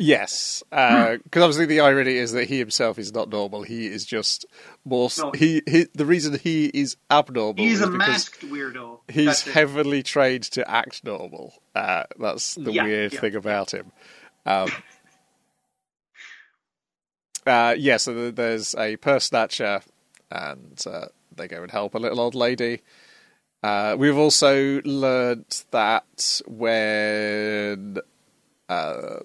[0.00, 3.64] Yes, because obviously the irony is that he himself is not normal.
[3.64, 4.46] He is just
[4.84, 5.08] more.
[5.18, 5.32] No.
[5.32, 9.00] He, he the reason he is abnormal He's is a because masked weirdo.
[9.08, 11.52] he's heavily trained to act normal.
[11.74, 13.20] Uh, that's the Yeah, weird yeah.
[13.20, 13.90] thing about him.
[14.46, 14.70] Um,
[17.46, 19.80] uh, yeah, so th- there's a purse snatcher,
[20.30, 22.82] and uh, they go and help a little old lady.
[23.62, 27.98] Uh, we've also learnt that when
[28.68, 29.16] uh,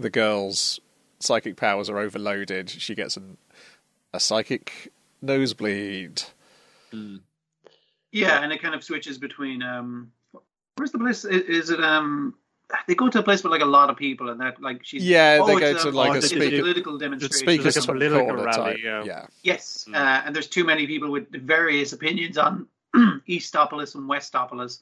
[0.00, 0.80] the girl's
[1.20, 3.36] psychic powers are overloaded, she gets an,
[4.12, 4.92] a psychic
[5.22, 6.22] nosebleed.
[8.12, 10.10] Yeah, and it kind of switches between um,
[10.76, 11.24] where's the place?
[11.24, 12.34] Is, is it um?
[12.86, 15.04] They go to a place with like a lot of people, and that like she's
[15.04, 17.36] Yeah, oh, they go a, to, like, a it's speaker- political The demonstration.
[17.36, 18.78] speaker like a political rally, type.
[18.82, 19.02] yeah.
[19.04, 19.26] yeah.
[19.42, 19.94] Yes, Mm.
[19.96, 22.66] uh, and there's too many people with various opinions on
[23.28, 24.80] Eastopolis and Westopolis,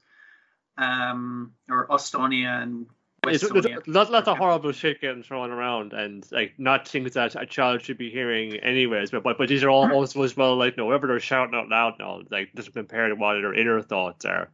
[0.77, 2.87] um, or Ostonia and
[3.35, 3.83] It's, Westonia.
[3.87, 7.83] lots, lots of horrible shit getting thrown around, and like not things that a child
[7.83, 9.11] should be hearing, anyways.
[9.11, 11.69] But but, but these are all also as well like no, whatever they're shouting out
[11.69, 14.51] loud now, like doesn't compare to what their inner thoughts are.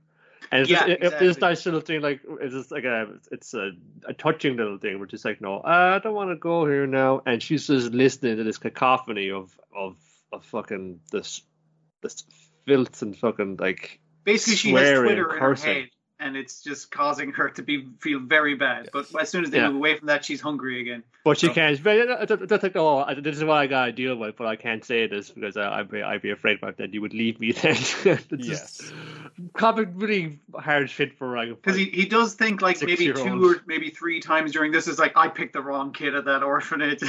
[0.52, 3.18] And it's Yeah, just, it, it's this nice little thing, like it's just like a
[3.32, 3.70] it's a,
[4.06, 7.22] a touching little thing, which is like no, I don't want to go here now,
[7.26, 9.96] and she's just listening to this cacophony of of
[10.32, 11.42] of fucking this
[12.02, 12.24] this
[12.66, 15.88] filth and fucking like Basically, she has swearing, Twitter in her head,
[16.20, 18.88] and it's just causing her to be feel very bad.
[18.92, 19.68] But as soon as they Yeah.
[19.68, 21.02] move away from that, she's hungry again.
[21.24, 21.82] But she So- can't.
[21.82, 24.36] But I don't don't think, oh, this is what I gotta deal with.
[24.36, 27.00] But I can't say this because I, I'd be, I'd be afraid about that you
[27.00, 27.72] would leave me then.
[28.04, 28.92] it's Yes.
[29.54, 31.48] comic really hard shit for like.
[31.48, 33.44] Because he, he does think like maybe two Six-year-old.
[33.56, 36.42] or maybe three times during this is like I picked the wrong kid at that
[36.42, 37.00] orphanage,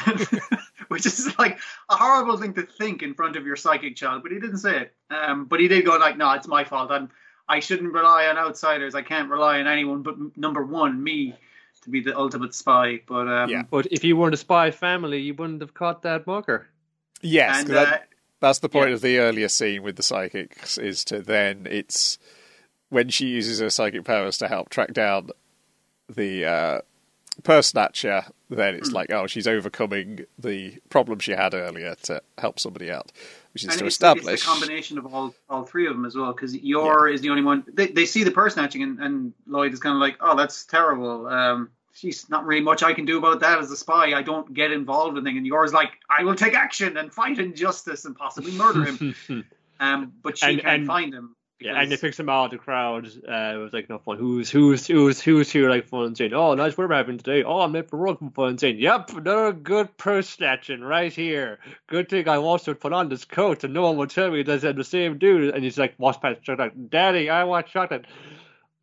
[0.88, 4.24] which is like a horrible thing to think in front of your psychic child.
[4.24, 4.94] But he didn't say it.
[5.12, 6.90] Um, but he did go like, no, it's my fault.
[6.92, 7.10] I'm
[7.48, 8.96] I shouldn't rely on outsiders.
[8.96, 11.36] I can't rely on anyone but number one, me,
[11.84, 13.02] to be the ultimate spy.
[13.08, 13.64] But um, Yeah.
[13.70, 16.68] But if you weren't a spy family, you wouldn't have caught that mugger.
[17.22, 17.98] Yes, and 'cause that, uh,
[18.40, 18.96] that's the point yeah.
[18.96, 22.18] of the earlier scene with the psychics is to then it's
[22.90, 25.30] when she uses her psychic powers to help track down
[26.14, 26.82] the uh,
[27.44, 28.26] purse snatcher.
[28.50, 28.78] Then Hmm.
[28.80, 33.12] it's like, oh, she's overcoming the problem she had earlier to help somebody out,
[33.56, 34.34] which is and to it's, establish.
[34.34, 36.34] it's the combination of all all three of them as well.
[36.34, 37.64] Because Yor is the only one.
[37.74, 40.66] They, they see the purse snatching, and, and Loid is kind of like, "Oh, that's
[40.66, 44.14] terrible." Um, she's not really much I can do about that as a spy.
[44.14, 45.38] I don't get involved in things.
[45.38, 49.16] And Yor's like, "I will take action and fight injustice and possibly murder him."
[49.80, 51.36] um, but she And- can't and- find him.
[51.60, 53.06] Yeah, and they because- picks him out of the crowd.
[53.08, 54.18] Uh, it was like no fun.
[54.18, 55.70] Who's who's who's who's here?
[55.70, 58.18] Like fun saying, "Oh, nice work having today." Oh, I'm late for work.
[58.34, 61.60] Fun saying, "Yep, another good purse snatching right here.
[61.88, 64.64] Good thing I also put on this coat, and no one will tell me that's
[64.64, 68.06] the same dude." And he's like, "Walks past chocolate, Daddy, I want chocolate.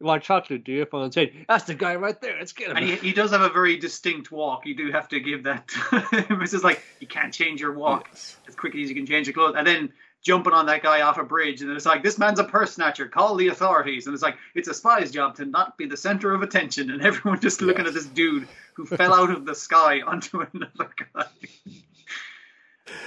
[0.01, 0.65] You want chocolate?
[0.65, 2.37] Do you?" Fun saying, "That's the guy right there.
[2.39, 4.65] Let's get him." And he, he does have a very distinct walk.
[4.65, 5.71] You do have to give that.
[5.93, 8.39] it's just like you can't change your walk Yes.
[8.49, 9.57] as quickly as you can change your clothes.
[9.59, 9.93] And then
[10.23, 12.73] jumping on that guy off a bridge, and then it's like, this man's a purse
[12.75, 13.09] snatcher.
[13.09, 14.07] Call the authorities.
[14.07, 16.91] And it's like, it's a spy's job to not be the center of attention.
[16.91, 20.91] And everyone just looking at this dude who fell out of the sky onto another
[21.15, 21.27] guy.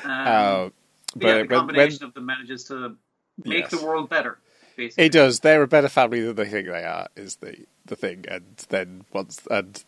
[0.04, 0.70] Um, Uh,
[1.16, 2.96] but yeah, the when, when combination of them manages to
[3.44, 3.72] make Yes.
[3.72, 4.38] the world better.
[4.78, 5.06] Basically.
[5.06, 7.08] it does, they're a better family than they think they are.
[7.16, 9.82] Is the the thing, and then once and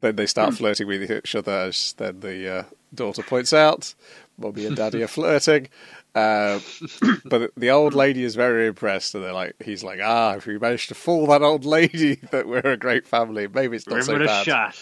[0.00, 3.94] then they start flirting with each other, as then the uh, daughter points out.
[4.38, 5.68] mummy and daddy are flirting.
[6.16, 6.60] Uh,
[7.26, 10.58] but the old lady is very impressed, and they're like, he's like, ah, if we
[10.58, 14.14] managed to fool that old lady that we're a great family, maybe it's not Remember
[14.14, 14.44] so the bad.
[14.46, 14.76] shot.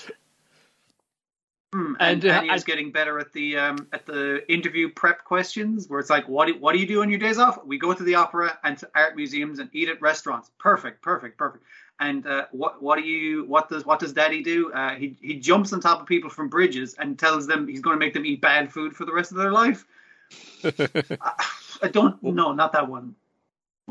[1.74, 4.89] Hmm, and And, uh, Anya is I- getting better at the um, at the interview
[4.91, 7.64] prep questions, where it's like, what do, what do you do on your days off?
[7.66, 10.53] We go to the opera and to art museums and eat at restaurants.
[10.59, 11.64] Perfect, perfect, perfect.
[12.01, 14.72] And uh, what what do you what does what does Daddy do?
[14.72, 17.97] Uh, he he jumps on top of people from bridges and tells them he's going
[17.97, 19.85] to make them eat bad food for the rest of their life.
[20.64, 21.47] I,
[21.82, 23.14] I don't no, not that one.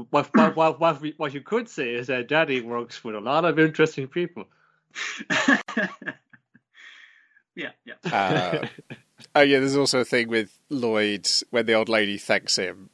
[0.09, 3.19] What, what, what, what, we, what you could say is that Daddy works with a
[3.19, 4.45] lot of interesting people.
[7.55, 7.93] yeah, yeah.
[8.11, 8.67] Uh,
[9.35, 12.89] oh yeah, there's also a thing with Loid when the old lady thanks him.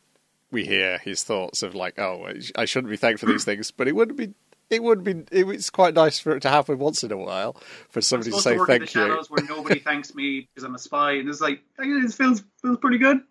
[0.52, 3.88] We hear his thoughts of like, "Oh, I shouldn't be thanked for these things," but
[3.88, 4.34] it wouldn't be.
[4.70, 5.24] It would be.
[5.32, 7.54] It, it's quite nice for it to happen once in a while
[7.90, 9.02] for somebody to supposed say to work in the thank you.
[9.02, 12.78] shadows where nobody thanks me because I'm a spy, and it's like it feels feels
[12.78, 13.22] pretty good.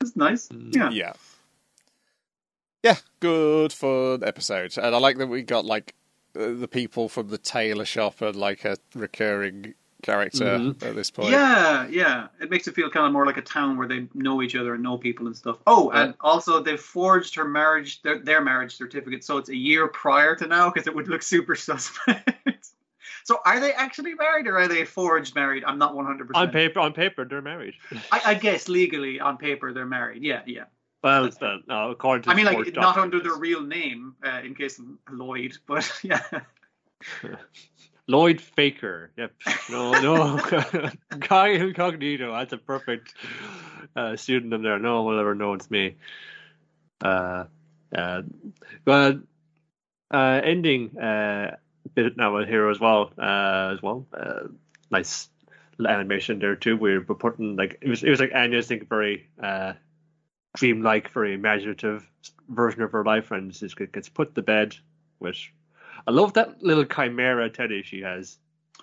[0.00, 0.48] It's nice.
[0.50, 0.90] Yeah.
[0.90, 1.12] Yeah.
[2.82, 5.94] Yeah, good fun episode, and I like that we got like
[6.32, 10.82] the people from the tailor shop and like a recurring character Mhm.
[10.82, 11.28] at this point.
[11.30, 12.28] Yeah, yeah.
[12.40, 14.72] It makes it feel kind of more like a town where they know each other
[14.72, 15.58] and know people and stuff.
[15.66, 19.86] Oh, and also they've forged her marriage, their, their marriage certificate, so it's a year
[19.88, 22.68] prior to now because it would look super suspect.
[23.30, 25.62] So are they actually married or are they forged married?
[25.64, 26.30] I'm not 100%.
[26.34, 27.74] On paper, on paper, they're married.
[28.10, 30.24] I, I guess legally on paper they're married.
[30.24, 30.64] Yeah, yeah.
[31.04, 34.40] Well, it's not, no, according to I mean, like not under their real name uh,
[34.44, 36.22] in case of Loid, but yeah.
[38.08, 39.12] Loid Faker.
[39.16, 39.32] Yep.
[39.70, 40.90] No, no.
[41.20, 42.32] Guy Incognito.
[42.32, 43.14] That's a perfect
[43.94, 44.80] uh, pseudonym there.
[44.80, 45.94] No one will ever know it's me.
[47.00, 47.44] Uh,
[47.96, 48.22] uh,
[48.84, 49.18] but
[50.10, 51.58] uh, ending uh,
[51.88, 53.12] bit now with here as well.
[53.18, 54.06] Uh, as well.
[54.12, 54.48] Uh,
[54.90, 55.28] nice
[55.78, 56.76] animation there too.
[56.76, 58.02] We were putting like it was.
[58.02, 59.72] It was like Anya's think very uh,
[60.54, 62.06] dreamlike, very imaginative
[62.48, 64.76] version of her life, and just gets put to bed.
[65.18, 65.52] Which
[66.06, 68.38] I love that little chimera teddy she has.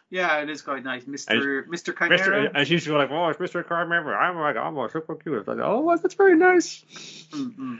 [0.09, 2.17] Yeah, it is quite nice, Mister Mister Chimera.
[2.17, 2.51] Mr.
[2.55, 3.67] And she's like, oh, it's Mr.
[3.67, 4.17] Chimera.
[4.17, 5.39] I'm like, I'm a super cute.
[5.39, 6.85] It's like, oh, that's very nice.
[7.31, 7.79] Mm-mm.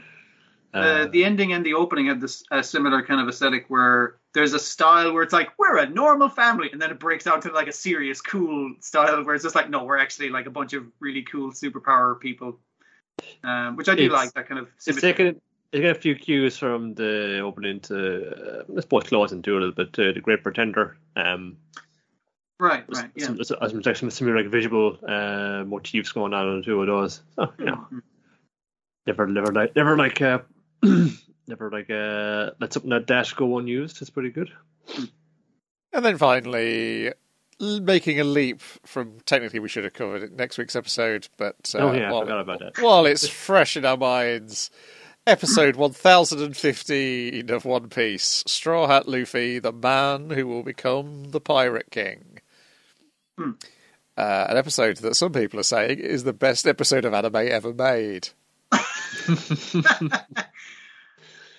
[0.74, 4.16] Uh, uh, the ending and the opening have this a similar kind of aesthetic where
[4.34, 7.40] there's a style where it's like we're a normal family, and then it breaks out
[7.42, 10.50] to like a serious, cool style where it's just like no, we're actually like a
[10.50, 12.58] bunch of really cool superpower people,
[13.44, 14.68] um, which I do It's- like that kind of.
[14.76, 15.12] it's symmetry.
[15.12, 15.40] taken.
[15.72, 19.58] It's got a few cues from the opening to, uh, I suppose, close into a
[19.58, 20.96] little bit to the Great Pretender.
[21.14, 21.58] Um,
[22.58, 23.26] right, right, yeah.
[23.26, 26.86] some, some, some, some similar like visual uh, motifs going on in the two of
[26.86, 27.20] those.
[27.36, 28.02] So you know, Mhm.
[29.06, 30.38] never, never like, never like, uh,
[30.82, 34.00] never like, uh, let something that go unused.
[34.00, 34.50] It's pretty good.
[35.92, 37.12] And then finally,
[37.60, 41.78] making a leap from technically we should have covered it next week's episode, but uh,
[41.78, 42.82] oh yeah, I while, forgot about that.
[42.82, 44.70] while it's fresh in our minds,
[45.26, 51.90] episode 1015 of One Piece Straw Hat Luffy, the man who will become the Pirate
[51.90, 52.38] King.
[53.36, 53.52] Hmm.
[54.16, 57.72] Uh, an episode that some people are saying is the best episode of anime ever
[57.72, 58.30] made.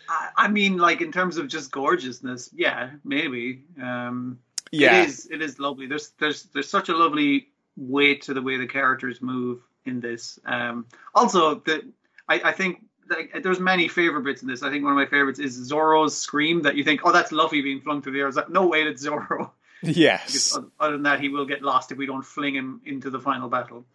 [0.09, 3.63] I, I mean, like in terms of just gorgeousness, yeah, maybe.
[3.81, 4.39] Um,
[4.71, 5.27] Yeah, It is.
[5.31, 5.87] It is lovely.
[5.87, 10.39] There's there's there's such a lovely weight to the way the characters move in this.
[10.45, 11.91] Um, also, the
[12.27, 14.63] I, I think like, there's many favorite bits in this.
[14.63, 17.61] I think one of my favorites is Zoro's scream that you think, oh, that's Luffy
[17.61, 18.27] being flung through the air.
[18.27, 19.53] It's like, no, way, it's Zoro.
[19.81, 20.57] Because yes.
[20.57, 23.19] o- other than that, he will get lost if we don't fling him into the
[23.19, 23.85] final battle.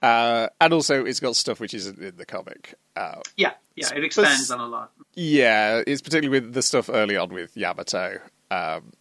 [0.00, 2.74] Uh, and also, it's got stuff which isn't in the comic.
[2.94, 4.92] Uh, Yeah, yeah, it expands on a lot.
[5.14, 8.20] Yeah, it's particularly with the stuff early on with Yamato,
[8.50, 8.92] um,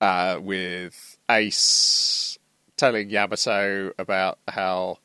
[0.00, 2.38] uh, with Ace
[2.76, 4.98] telling Yamato about how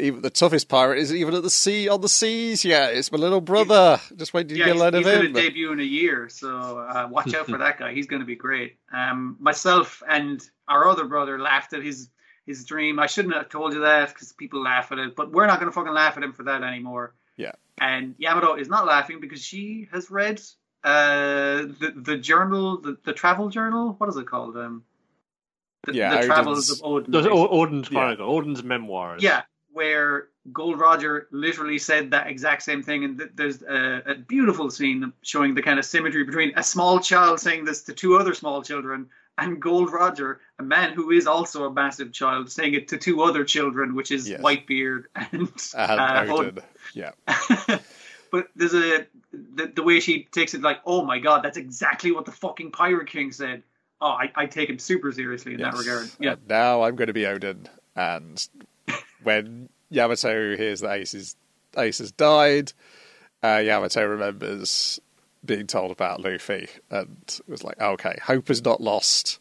[0.00, 2.64] even the toughest pirate is even at the sea on the seas.
[2.64, 4.00] Yeah, it's my little brother.
[4.16, 5.34] Just wait till you Yeah, get a he's, load he's going him.
[5.34, 7.92] to debut in a year, so uh, watch out for that guy.
[7.92, 8.76] He's going to be great.
[8.92, 12.08] Um, myself and our other brother laughed at his
[12.46, 12.98] his dream.
[12.98, 15.70] I shouldn't have told you that because people laugh at it, but we're not going
[15.70, 17.14] to fucking laugh at him for that anymore.
[17.36, 17.52] Yeah.
[17.80, 20.40] And Yamato is not laughing because she has read
[20.84, 23.94] uh, the the journal, the, the travel journal.
[23.98, 24.56] What is it called?
[24.56, 24.84] Um,
[25.84, 27.06] the, Yeah, the Oden's- travels of Oden.
[27.12, 28.14] There's O- Oden's Yeah.
[28.18, 29.22] Oden's memoirs.
[29.22, 34.14] Yeah, where Gold Roger literally said that exact same thing, and th- there's a, a
[34.16, 38.16] beautiful scene showing the kind of symmetry between a small child saying this to two
[38.18, 39.08] other small children,
[39.38, 43.22] and Gold Roger, a man who is also a massive child, saying it to two
[43.22, 44.40] other children, which is Yes.
[44.40, 46.62] Whitebeard and uh, Oden.
[46.94, 47.12] Yeah,
[48.30, 52.12] but there's a the, the way she takes it like, oh my god, that's exactly
[52.12, 53.62] what the fucking Pirate King said.
[54.00, 56.10] Oh, I, I take him super seriously in that regard.
[56.18, 58.48] Yeah, And now I'm going to be Oden, and
[59.22, 61.36] when Yamato hears that Ace, is,
[61.76, 62.72] Ace has died.
[63.44, 65.00] Uh, Yamato remembers
[65.44, 69.38] being told about Luffy and it was like, okay, hope is not lost.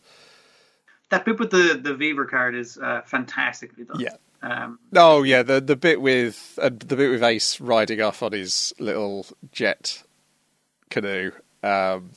[1.09, 3.99] That bit with the the Weaver card is uh, fantastically done.
[3.99, 4.15] Yeah.
[4.41, 8.31] Um, Oh yeah, the the bit with uh, the bit with Ace riding off on
[8.31, 10.01] his little jet
[10.89, 11.31] canoe,
[11.63, 12.11] um,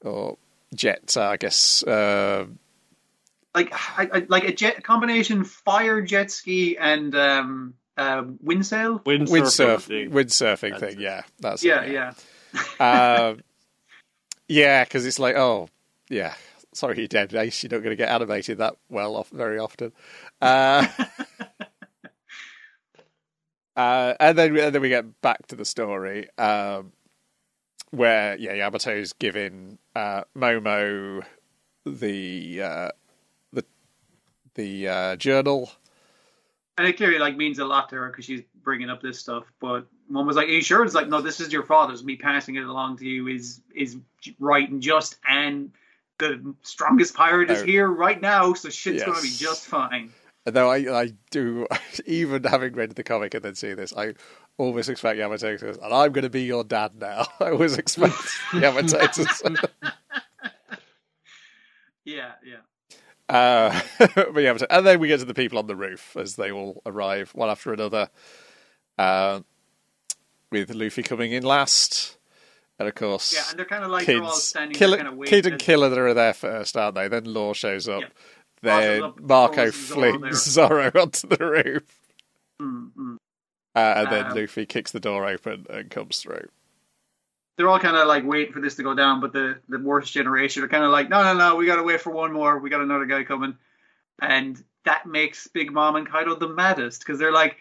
[0.00, 0.38] or
[0.74, 1.82] jet, I guess.
[1.82, 2.46] Uh,
[3.54, 9.02] like I, I, like a jet combination fire jet ski and um, uh, windsail.
[9.04, 10.10] windsurf, thing.
[10.10, 10.92] windsurfing thing.
[10.94, 11.00] it.
[11.00, 12.12] Yeah, that's Yeah, it, yeah.
[12.80, 13.40] Um,
[14.48, 15.68] yeah, because it's like, oh,
[16.08, 16.34] yeah.
[16.72, 17.62] Sorry, you're dead, Ace.
[17.62, 19.92] You're not going to get animated that well off very often.
[20.40, 20.86] Uh,
[23.76, 26.92] uh, and then and then we get back to the story um,
[27.90, 31.24] where yeah, Yamato's giving uh, Momo
[31.84, 32.90] the uh,
[33.52, 33.64] the
[34.54, 35.70] the uh, journal.
[36.76, 39.44] And it clearly like means a lot to her because she's bringing up this stuff.
[39.58, 42.02] But one was like, "Are you sure?" It's like, "No, this is your father's.
[42.04, 43.96] Me passing it along to you is is
[44.38, 45.70] right and just, and
[46.18, 50.12] the strongest pirate is here right now, so shit's going to be just fine."
[50.44, 51.66] Though I, I do,
[52.06, 54.14] even having read the comic and then seeing this, I
[54.56, 57.26] almost expect Yamato to, and I'm going to be your dad now.
[57.40, 58.14] I always expect
[58.54, 59.68] Yamato to
[62.04, 62.56] Yeah, yeah.
[63.28, 64.66] uh, but Yamato.
[64.70, 67.50] And then we get to the people on the roof as they all arrive one
[67.50, 68.08] after another,
[68.96, 69.40] uh,
[70.50, 72.16] with Luffy coming in last.
[72.78, 75.08] And of course, Yeah, and they're kind of like they're all kids, standing Killer, kind
[75.08, 77.08] of Kid and Killer are there first, aren't they?
[77.08, 78.02] Then Law shows up.
[78.02, 78.08] Yeah.
[78.62, 82.00] Then up, Marco flings Zoro onto the roof.
[82.60, 83.16] Mm, mm.
[83.74, 86.48] Uh, and then Um, Luffy kicks the door open and comes through.
[87.56, 90.12] They're all kind of like waiting for this to go down, but the the worst
[90.12, 92.58] generation are kind of like, no, no, no, we got to wait for one more.
[92.58, 93.56] We got another guy coming,
[94.20, 97.56] and that makes Big Mom and Kaido the maddest because they're like,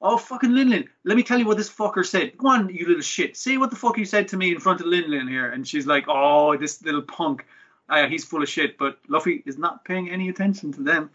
[0.00, 2.36] oh fucking Lin Lin, let me tell you what this fucker said.
[2.36, 4.80] Go on, you little shit, say what the fuck you said to me in front
[4.80, 7.46] of Lin Lin here, and she's like, oh, this little punk,
[7.88, 8.78] uh, he's full of shit.
[8.78, 11.10] But Luffy is not paying any attention to them.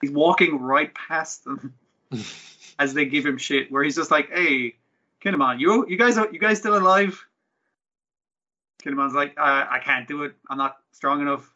[0.00, 1.74] He's walking right past them
[2.78, 3.70] as they give him shit.
[3.70, 4.76] Where he's just like, hey,
[5.22, 7.24] Kinemon, you you guys are you guys still alive?
[8.82, 10.34] Kinemon's like, I can't do it.
[10.50, 11.51] I'm not strong enough.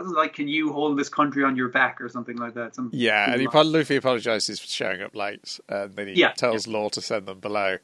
[0.00, 2.74] Like, can you hold this country on your back or something like that?
[2.74, 3.46] Some Yeah, and he.
[3.46, 7.40] Luffy apologizes for showing up late, and then he Yeah, tells Law to send them
[7.40, 7.78] below.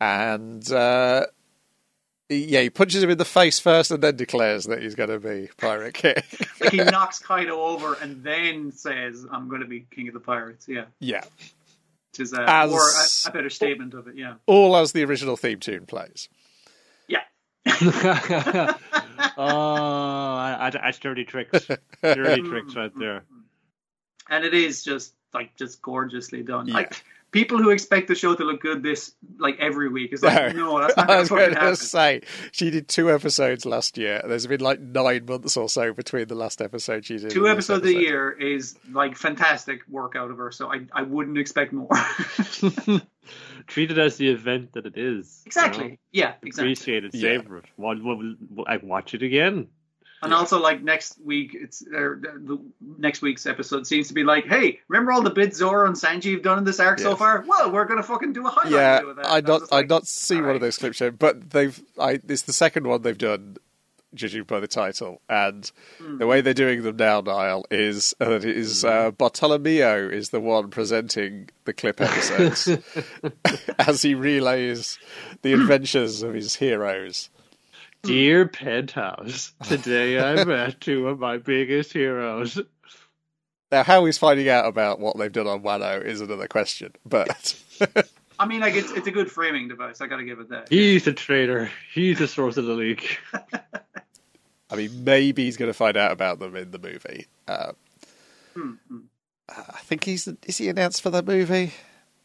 [0.00, 1.26] And uh,
[2.28, 5.18] yeah, he punches him in the face first, and then declares that he's going to
[5.18, 6.14] be Pirate King.
[6.60, 10.20] like he knocks Kaido over and then says, "I'm going to be king of the
[10.20, 11.24] pirates." Yeah, yeah,
[12.12, 14.16] which is uh, As- a, a better statement of it.
[14.16, 16.28] Yeah, all as the original theme tune plays.
[19.36, 21.66] oh, I, I, that's dirty tricks.
[22.02, 23.24] Dirty tricks right there.
[24.28, 26.68] and it is just like just gorgeously done.
[26.68, 26.74] Yeah.
[26.74, 30.54] Like people who expect the show to look good this like every week is like,
[30.56, 34.22] no, that's not I was going to say she did two episodes last year.
[34.26, 37.30] There's been like nine months or so between the last episode she did.
[37.30, 38.00] Two episodes a episode.
[38.00, 41.90] year is like fantastic work out of her, so I I wouldn't expect more.
[43.68, 45.42] Treat it as the event that it is.
[45.44, 45.88] you exactly.
[45.88, 45.96] know?
[46.10, 46.72] Yeah, exactly.
[46.72, 47.38] Appreciate it, Yeah.
[47.38, 47.66] savor it.
[47.76, 49.68] What, what, what, I watch it again.
[50.20, 52.58] And also, like next week, it's er, the
[52.98, 56.32] next week's episode seems to be like, hey, remember all the bits Zoro and Sanji
[56.32, 57.44] have done in this arc so far?
[57.46, 59.26] Well, we're gonna fucking do a highlight Yeah, video of that.
[59.26, 62.18] I And not I like, not see one of those clips shown, but they've I
[62.28, 63.58] it's the second one they've done,
[64.14, 66.18] judging by the title, and Hmm.
[66.18, 70.30] the way they're doing them now, Niall, is uh, that it is uh, Bartolomeo is
[70.30, 72.68] the one presenting the clip episodes
[73.78, 74.98] as he relays
[75.42, 77.30] the adventures of his heroes.
[78.02, 82.58] Dear Penthouse, today I met two of my biggest heroes.
[83.70, 87.54] Now, how he's finding out about what they've done on Wano is another question, but
[88.38, 90.00] I mean, like it's it's a good framing device.
[90.00, 90.68] I gotta give it that.
[90.70, 91.70] He's a traitor.
[91.92, 93.18] He's the source of the leak.
[94.70, 97.26] I mean, maybe he's going to find out about them in the movie.
[97.46, 97.72] Uh,
[98.54, 98.98] Hmm, hmm.
[99.48, 101.72] I think he's is he announced for the movie?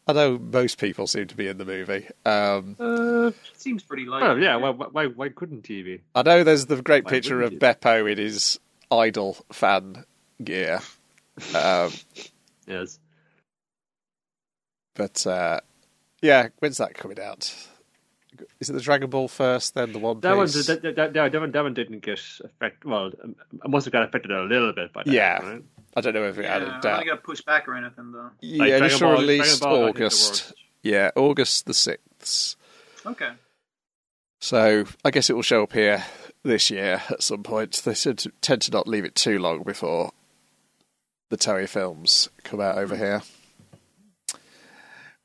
[0.06, 2.06] I know most people seem to be in the movie.
[2.26, 4.20] Um, Uh, Seems pretty light.
[4.22, 6.00] well, yeah, why, why, why couldn't he be?
[6.14, 8.58] I know there's the great Why picture of Bepo in his
[8.90, 10.04] idol fan
[10.42, 10.80] gear.
[11.54, 11.90] Um,
[12.66, 12.98] Yes.
[14.94, 15.60] but uh,
[16.22, 17.54] yeah, when's that coming out?
[18.60, 20.66] Is it the Dragon Ball first, then the One That one, Piece?
[20.66, 22.88] that, that, that, that one, that one didn't get affected.
[22.88, 25.12] Well, it must have got affected a little bit by that.
[25.12, 25.42] Yeah.
[25.42, 25.62] right?
[25.96, 26.98] I don't know if it Yeah, had I a don't doubt.
[26.98, 28.30] think I got pushed back or anything though.
[28.40, 30.52] Yeah, Like initial Ball- release Ball, I think, is the August.
[30.82, 32.56] Yeah, August the sixth.
[33.06, 33.30] Okay.
[34.40, 36.04] So I guess it will show up here
[36.42, 37.72] this year at some point.
[37.84, 40.12] They tend to, tend to not leave it too long before
[41.30, 43.02] the Terry films come out over hmm.
[43.02, 43.22] here.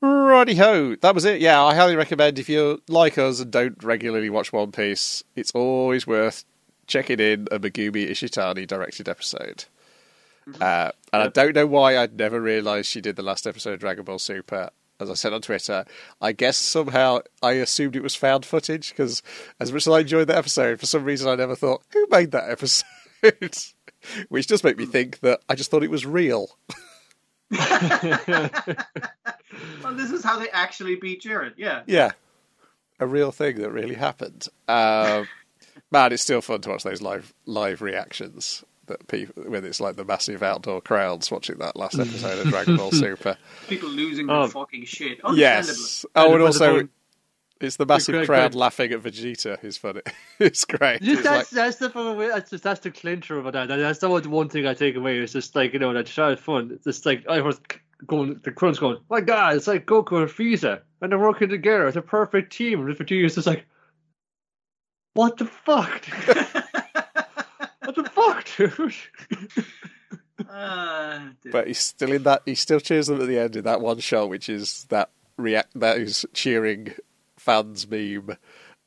[0.02, 1.40] Alrighty ho, that was it.
[1.40, 5.50] Yeah, I highly recommend if you like us and don't regularly watch One Piece, it's
[5.52, 6.44] always worth
[6.86, 9.66] checking in a Megumi Ishitani directed episode.
[10.58, 13.80] Uh, and I don't know why I'd never realised she did the last episode of
[13.80, 14.70] Dragon Ball Super.
[14.98, 15.86] As I said on Twitter,
[16.20, 19.22] I guess somehow I assumed it was found footage because,
[19.58, 22.32] as much as I enjoyed that episode, for some reason I never thought who made
[22.32, 22.84] that episode,
[24.28, 26.50] which does make me think that I just thought it was real.
[29.82, 31.52] Well, this is how they actually beat Jiren.
[31.56, 31.82] Yeah.
[31.86, 32.12] Yeah,
[33.00, 34.46] a real thing that really happened.
[34.68, 35.26] Um,
[35.90, 39.96] man, it's still fun to watch those live live reactions that people when it's like
[39.96, 43.36] the massive outdoor crowds watching that last episode of Dragon Ball Super.
[43.68, 44.48] People losing their Oh.
[44.48, 45.20] fucking shit.
[45.24, 45.40] Understandably.
[45.40, 46.06] yes.
[46.14, 46.88] Oh, and And also when
[47.60, 49.62] it's the massive great- crowd great- laughing at Vegeta.
[49.62, 50.00] It's funny.
[50.38, 51.00] It's great.
[51.02, 52.28] It's that's like, that's the fucking way.
[52.28, 53.52] That's just that's the clincher of it.
[53.52, 55.18] That that's the one, one thing I take away.
[55.18, 56.70] It's just like you know that shot is fun.
[56.72, 57.60] It's just like I was
[58.06, 58.40] going.
[58.42, 58.96] The crowd's going.
[59.10, 61.86] My God, it's like Goku and Frieza, and they're working together.
[61.86, 62.80] It's a perfect team.
[62.86, 63.66] And Vegeta is just like,
[65.12, 66.06] what the fuck?
[67.84, 68.94] what the fuck, dude?
[70.48, 71.52] Ah, dude.
[71.52, 72.42] but he's still in that.
[72.46, 75.78] He still cheers them at the end in that one shot, which is that react.
[75.78, 76.94] That is cheering
[77.50, 78.36] fans meme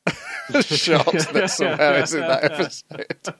[0.62, 3.34] shot that somehow is in that episode.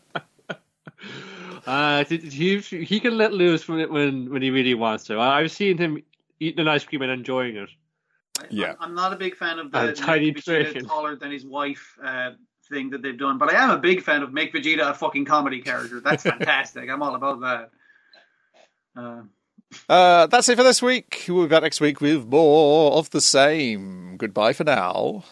[1.67, 5.17] Uh, he he can let loose when when when he really wants to.
[5.17, 6.03] I- I've seen him
[6.41, 7.71] eating an ice cream and enjoying it.
[8.51, 8.73] Yeah.
[8.73, 11.47] I'm, I'm not a big fan of the And make tiny Vegeta taller than his
[11.47, 12.33] wife uh,
[12.69, 15.25] thing that they've done, but I am a big fan of make Vegeta a fucking
[15.25, 16.01] comedy character.
[16.01, 16.91] That's fantastic.
[16.91, 17.71] I'm all about that.
[18.97, 19.23] Uh,
[19.89, 21.25] Uh, that's it for this week.
[21.29, 24.17] We'll be back next week with more of the same.
[24.17, 25.25] Goodbye for now.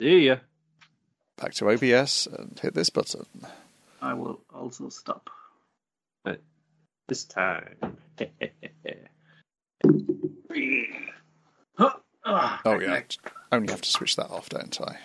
[0.00, 0.36] See ya.
[1.36, 3.26] Back to OBS and hit this button.
[4.00, 5.30] I will also stop.
[7.08, 7.76] This time.
[12.64, 13.00] Oh yeah,
[13.50, 14.96] only have to switch that off, don't I?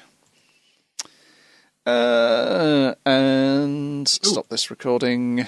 [1.89, 5.47] Uh, and stop this recording.